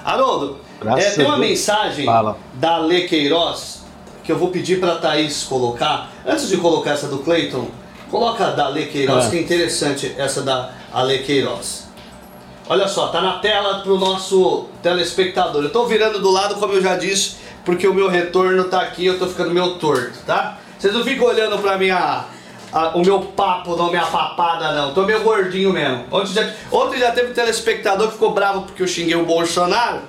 [0.05, 1.49] Haroldo, é, tem uma Deus.
[1.49, 2.37] mensagem Fala.
[2.55, 3.83] da Lê Queiroz
[4.24, 6.11] que eu vou pedir para Thaís colocar.
[6.24, 7.66] Antes de colocar essa do Cleiton,
[8.11, 9.30] coloca a da Lê Queiroz, é.
[9.30, 11.82] que é interessante essa da Ale Queiroz.
[12.72, 15.62] Olha só, tá na tela pro nosso telespectador.
[15.62, 19.04] Eu tô virando do lado, como eu já disse, porque o meu retorno tá aqui,
[19.04, 20.56] eu tô ficando meio torto, tá?
[20.78, 22.24] Vocês não ficam olhando pra minha,
[22.72, 24.94] a, o meu papo, não minha papada, não.
[24.94, 26.06] Tô meio gordinho mesmo.
[26.10, 30.00] Ontem já, ontem já teve um telespectador que ficou bravo porque eu xinguei o Bolsonaro.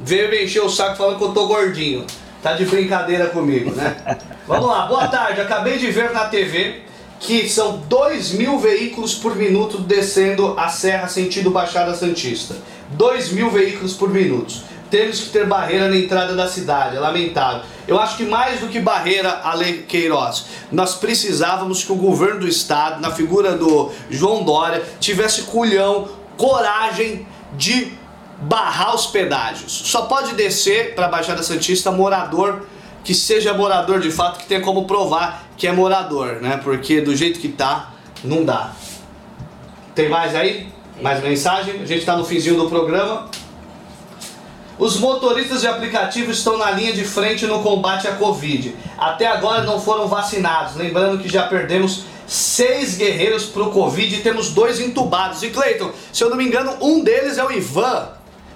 [0.00, 2.04] Veio me encher o saco falando que eu tô gordinho.
[2.42, 4.18] Tá de brincadeira comigo, né?
[4.48, 5.42] Vamos lá, boa tarde.
[5.42, 6.82] Acabei de ver na TV
[7.20, 12.56] que são 2 mil veículos por minuto descendo a serra sentido Baixada Santista.
[12.92, 14.54] 2 mil veículos por minuto.
[14.90, 17.62] Temos que ter barreira na entrada da cidade, é lamentável.
[17.86, 22.40] Eu acho que mais do que barreira, a Lei Queiroz, nós precisávamos que o governo
[22.40, 27.92] do estado, na figura do João Dória, tivesse culhão, coragem de
[28.40, 29.70] barrar os pedágios.
[29.70, 32.66] Só pode descer para a Baixada Santista morador
[33.04, 36.58] que seja morador de fato, que tenha como provar que é morador, né?
[36.62, 37.90] Porque do jeito que tá,
[38.24, 38.72] não dá.
[39.94, 40.68] Tem mais aí?
[41.02, 41.74] Mais mensagem?
[41.74, 43.28] A gente está no finzinho do programa.
[44.78, 48.74] Os motoristas de aplicativo estão na linha de frente no combate à Covid.
[48.96, 50.74] Até agora não foram vacinados.
[50.76, 55.42] Lembrando que já perdemos seis guerreiros para o Covid e temos dois entubados.
[55.42, 58.08] E Cleiton, se eu não me engano, um deles é o Ivan,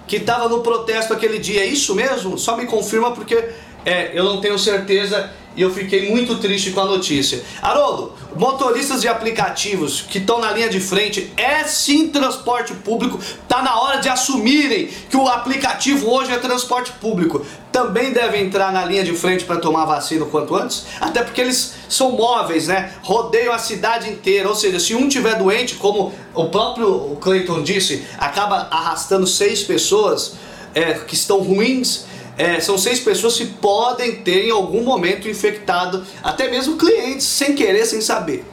[0.06, 1.60] que estava no protesto aquele dia.
[1.60, 2.38] É isso mesmo?
[2.38, 3.50] Só me confirma porque
[3.84, 7.42] é, eu não tenho certeza e eu fiquei muito triste com a notícia.
[7.62, 13.62] Haroldo, motoristas de aplicativos que estão na linha de frente, é sim transporte público, tá
[13.62, 17.44] na hora de assumirem que o aplicativo hoje é transporte público.
[17.70, 21.40] Também devem entrar na linha de frente para tomar vacina o quanto antes, até porque
[21.40, 22.92] eles são móveis, né?
[23.02, 28.04] Rodeiam a cidade inteira, ou seja, se um tiver doente, como o próprio Clayton disse,
[28.18, 30.34] acaba arrastando seis pessoas
[30.74, 32.04] é, que estão ruins
[32.36, 37.54] é, são seis pessoas que podem ter em algum momento infectado até mesmo clientes sem
[37.54, 38.44] querer, sem saber.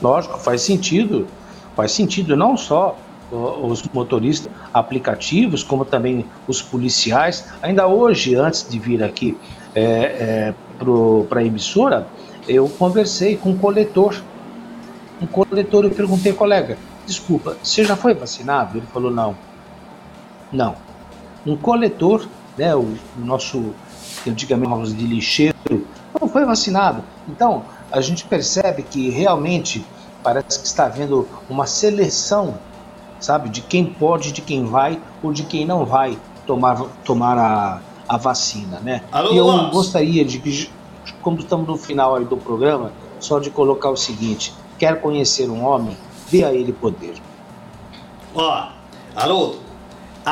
[0.00, 1.26] Lógico, faz sentido.
[1.74, 2.96] Faz sentido não só
[3.30, 7.46] os motoristas aplicativos, como também os policiais.
[7.62, 9.36] Ainda hoje, antes de vir aqui
[9.74, 10.54] é, é,
[11.28, 12.06] para a emissora,
[12.48, 14.20] eu conversei com um coletor.
[15.20, 18.78] Um coletor, eu perguntei, colega, desculpa, você já foi vacinado?
[18.78, 19.36] Ele falou, não.
[20.52, 20.87] Não
[21.46, 22.26] um coletor,
[22.56, 23.74] né, o, o nosso,
[24.26, 25.56] antigamente de lixeiro,
[26.20, 27.02] não foi vacinado.
[27.28, 29.84] Então, a gente percebe que realmente
[30.22, 32.58] parece que está havendo uma seleção,
[33.20, 37.80] sabe, de quem pode, de quem vai ou de quem não vai tomar, tomar a,
[38.08, 39.02] a vacina, né?
[39.12, 39.70] Alô, e eu Lopes.
[39.72, 40.70] gostaria de que,
[41.22, 45.64] como estamos no final aí do programa, só de colocar o seguinte: quer conhecer um
[45.64, 45.96] homem,
[46.30, 47.14] dê a ele poder.
[48.34, 48.68] Ó,
[49.14, 49.56] alô,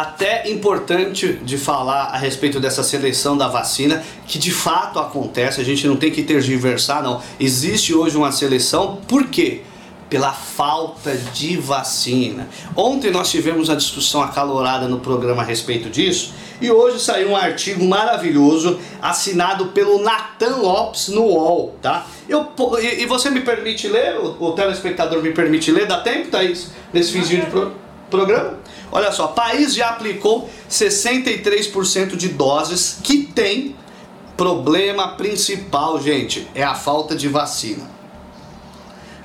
[0.01, 5.65] até importante de falar a respeito dessa seleção da vacina, que de fato acontece, a
[5.65, 7.23] gente não tem que tergiversar, não.
[7.41, 9.63] Existe hoje uma seleção, por quê?
[10.09, 12.49] pela falta de vacina.
[12.77, 17.37] Ontem nós tivemos uma discussão acalorada no programa a respeito disso e hoje saiu um
[17.37, 22.07] artigo maravilhoso assinado pelo Nathan Lopes no UOL, tá?
[22.29, 22.47] Eu,
[22.81, 24.17] e, e você me permite ler?
[24.17, 25.87] O, o, telespectador me permite ler?
[25.87, 26.71] Dá tempo, Thaís?
[26.93, 27.73] Nesse finzinho de pro,
[28.11, 28.59] programa?
[28.91, 33.75] Olha só, país já aplicou 63% de doses que tem
[34.37, 37.91] problema principal, gente, é a falta de vacina.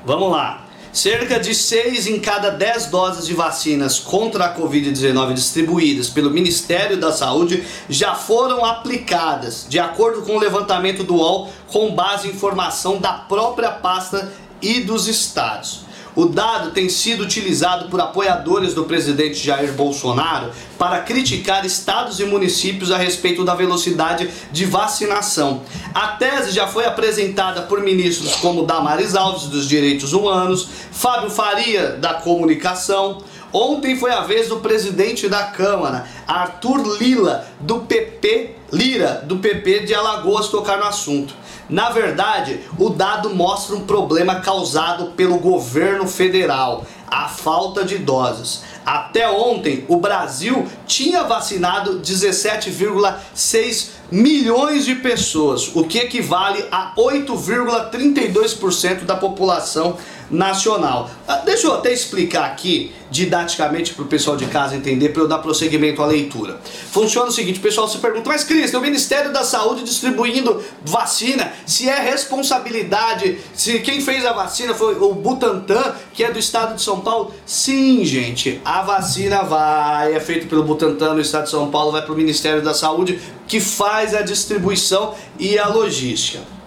[0.06, 0.66] Vamos lá.
[0.94, 6.98] Cerca de 6 em cada 10 doses de vacinas contra a Covid-19 distribuídas pelo Ministério
[6.98, 12.32] da Saúde já foram aplicadas, de acordo com o levantamento do UOL, com base em
[12.32, 15.86] informação da própria pasta e dos estados.
[16.16, 22.26] O dado tem sido utilizado por apoiadores do presidente Jair Bolsonaro para criticar estados e
[22.26, 25.62] municípios a respeito da velocidade de vacinação.
[25.94, 31.92] A tese já foi apresentada por ministros como Damares Alves, dos Direitos Humanos, Fábio Faria,
[31.92, 33.24] da Comunicação.
[33.54, 39.82] Ontem foi a vez do presidente da Câmara, Arthur Lila, do PP, Lira, do PP
[39.82, 41.41] de Alagoas, tocar no assunto.
[41.72, 48.64] Na verdade, o dado mostra um problema causado pelo governo federal, a falta de doses.
[48.86, 59.06] Até ontem, o Brasil tinha vacinado 17,6 milhões de pessoas, o que equivale a 8,32%
[59.06, 59.96] da população
[60.32, 61.10] nacional.
[61.28, 65.28] Ah, deixa eu até explicar aqui didaticamente para o pessoal de casa entender, para eu
[65.28, 66.60] dar prosseguimento à leitura.
[66.92, 71.52] Funciona o seguinte: o pessoal se pergunta, mas Cristo, o Ministério da Saúde distribuindo vacina,
[71.66, 76.76] se é responsabilidade, se quem fez a vacina foi o Butantan, que é do estado
[76.76, 77.34] de São Paulo?
[77.46, 82.02] Sim, gente, a vacina vai, é feito pelo Butantan no estado de São Paulo, vai
[82.02, 86.61] para o Ministério da Saúde, que faz a distribuição e a logística.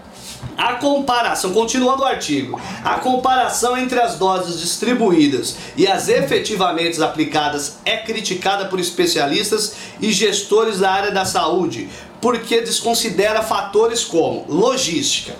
[0.57, 7.79] A comparação, continuando o artigo, a comparação entre as doses distribuídas e as efetivamente aplicadas
[7.85, 11.89] é criticada por especialistas e gestores da área da saúde,
[12.21, 15.35] porque desconsidera fatores como logística.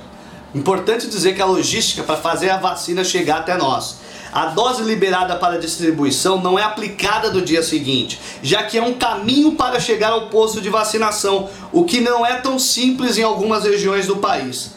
[0.55, 4.03] Importante dizer que a logística para fazer a vacina chegar até nós.
[4.33, 8.95] A dose liberada para distribuição não é aplicada do dia seguinte, já que é um
[8.95, 13.63] caminho para chegar ao posto de vacinação, o que não é tão simples em algumas
[13.63, 14.75] regiões do país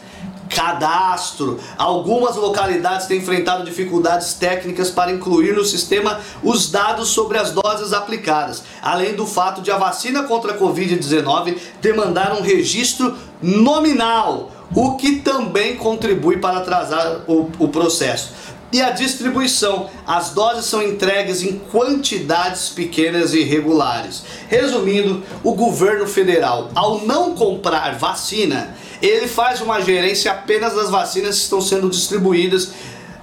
[0.58, 1.60] cadastro.
[1.76, 7.92] Algumas localidades têm enfrentado dificuldades técnicas para incluir no sistema os dados sobre as doses
[7.92, 14.96] aplicadas, além do fato de a vacina contra a Covid-19 demandar um registro nominal, o
[14.96, 18.32] que também contribui para atrasar o, o processo
[18.72, 19.88] e a distribuição.
[20.04, 24.24] As doses são entregues em quantidades pequenas e irregulares.
[24.48, 31.36] Resumindo, o governo federal, ao não comprar vacina, ele faz uma gerência apenas das vacinas
[31.36, 32.72] que estão sendo distribuídas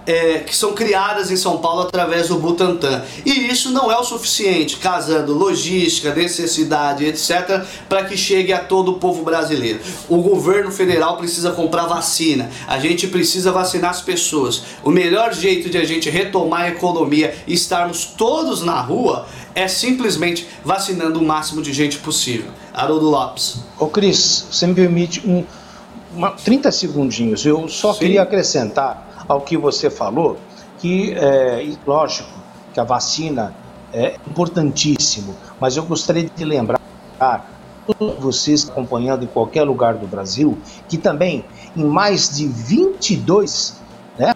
[0.06, 3.04] é, que são criadas em São Paulo através do Butantan.
[3.26, 8.92] E isso não é o suficiente, casando logística, necessidade, etc., para que chegue a todo
[8.92, 9.80] o povo brasileiro.
[10.08, 14.64] O governo federal precisa comprar vacina, a gente precisa vacinar as pessoas.
[14.84, 19.68] O melhor jeito de a gente retomar a economia e estarmos todos na rua é
[19.68, 22.52] simplesmente vacinando o máximo de gente possível.
[22.74, 23.60] Haroldo Lopes.
[23.80, 25.46] Ô Cris, você me permite um,
[26.16, 27.46] uma, 30 segundinhos.
[27.46, 28.00] Eu só Sim.
[28.00, 30.38] queria acrescentar ao que você falou,
[30.80, 32.30] que é lógico
[32.74, 33.54] que a vacina
[33.94, 36.80] é importantíssimo, mas eu gostaria de lembrar
[37.86, 40.58] todos vocês acompanhando em qualquer lugar do Brasil,
[40.90, 41.46] que também
[41.76, 43.80] em mais de 22
[44.18, 44.34] né,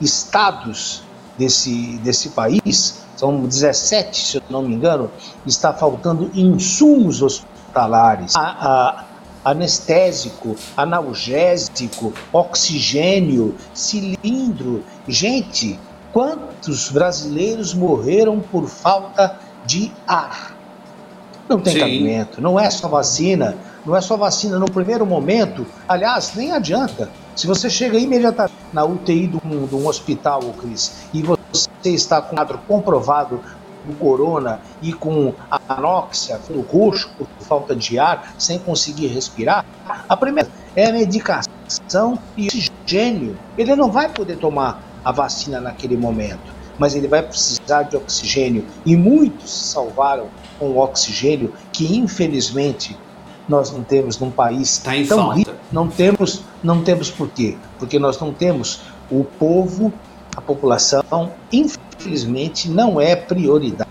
[0.00, 1.02] estados
[1.36, 5.10] desse, desse país, são 17, se eu não me engano,
[5.46, 8.34] está faltando insumos hospitalares.
[8.34, 9.04] A, a,
[9.44, 14.84] anestésico, analgésico, oxigênio, cilindro.
[15.06, 15.78] Gente,
[16.12, 20.56] quantos brasileiros morreram por falta de ar?
[21.48, 21.80] Não tem Sim.
[21.80, 25.66] cabimento, não é só vacina, não é só vacina no primeiro momento.
[25.88, 27.10] Aliás, nem adianta.
[27.34, 32.20] Se você chega imediatamente na UTI de um, de um hospital, Cris, e você está
[32.20, 33.40] com um quadro comprovado
[33.84, 35.34] do corona e com
[35.68, 39.64] anóxia, no roxo por falta de ar, sem conseguir respirar,
[40.08, 43.36] a primeira é a medicação e oxigênio.
[43.56, 48.64] Ele não vai poder tomar a vacina naquele momento, mas ele vai precisar de oxigênio.
[48.84, 50.28] E muitos se salvaram
[50.58, 52.96] com o oxigênio que, infelizmente,
[53.48, 55.34] nós não temos num país tá tão falta.
[55.36, 55.52] rico.
[55.70, 57.56] Não temos, não temos por quê?
[57.78, 58.80] Porque nós não temos
[59.10, 59.92] o povo,
[60.36, 63.90] a população, infelizmente infelizmente, não é prioridade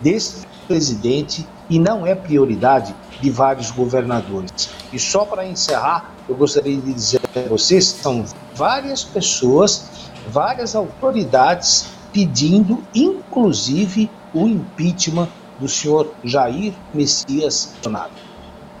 [0.00, 4.70] desse presidente e não é prioridade de vários governadores.
[4.92, 8.24] E só para encerrar, eu gostaria de dizer a vocês: são
[8.54, 9.84] várias pessoas,
[10.28, 15.28] várias autoridades pedindo, inclusive, o impeachment
[15.58, 18.12] do senhor Jair Messias Bolsonaro.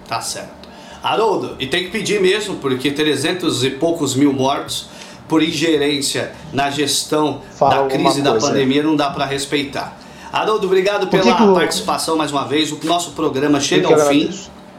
[0.08, 0.60] Tá certo.
[1.02, 4.89] Haroldo, e tem que pedir mesmo, porque 300 e poucos mil mortos
[5.30, 9.96] por ingerência na gestão Fala da crise da pandemia não dá para respeitar.
[10.32, 12.72] Haroldo, obrigado pela que que participação mais uma vez.
[12.72, 14.28] O nosso programa chega ao fim.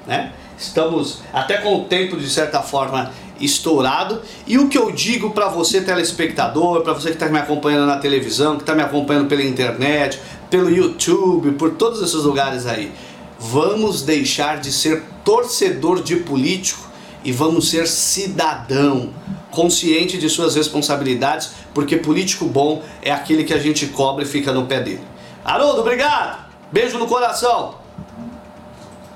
[0.06, 0.34] Né?
[0.58, 4.22] Estamos até com o tempo, de certa forma, estourado.
[4.46, 7.98] E o que eu digo para você, telespectador, para você que está me acompanhando na
[7.98, 12.92] televisão, que está me acompanhando pela internet, pelo YouTube, por todos esses lugares aí.
[13.40, 16.90] Vamos deixar de ser torcedor de político
[17.24, 19.12] e vamos ser cidadão,
[19.52, 24.52] consciente de suas responsabilidades, porque político bom é aquele que a gente cobra e fica
[24.52, 25.04] no pé dele.
[25.46, 26.46] Haroldo, obrigado!
[26.72, 27.76] Beijo no coração!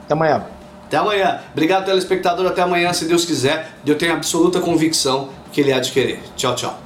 [0.04, 0.46] Até amanhã.
[0.86, 1.42] Até amanhã.
[1.52, 2.46] Obrigado, telespectador.
[2.46, 3.72] Até amanhã, se Deus quiser.
[3.86, 6.22] Eu tenho absoluta convicção que ele há de querer.
[6.36, 6.85] Tchau, tchau.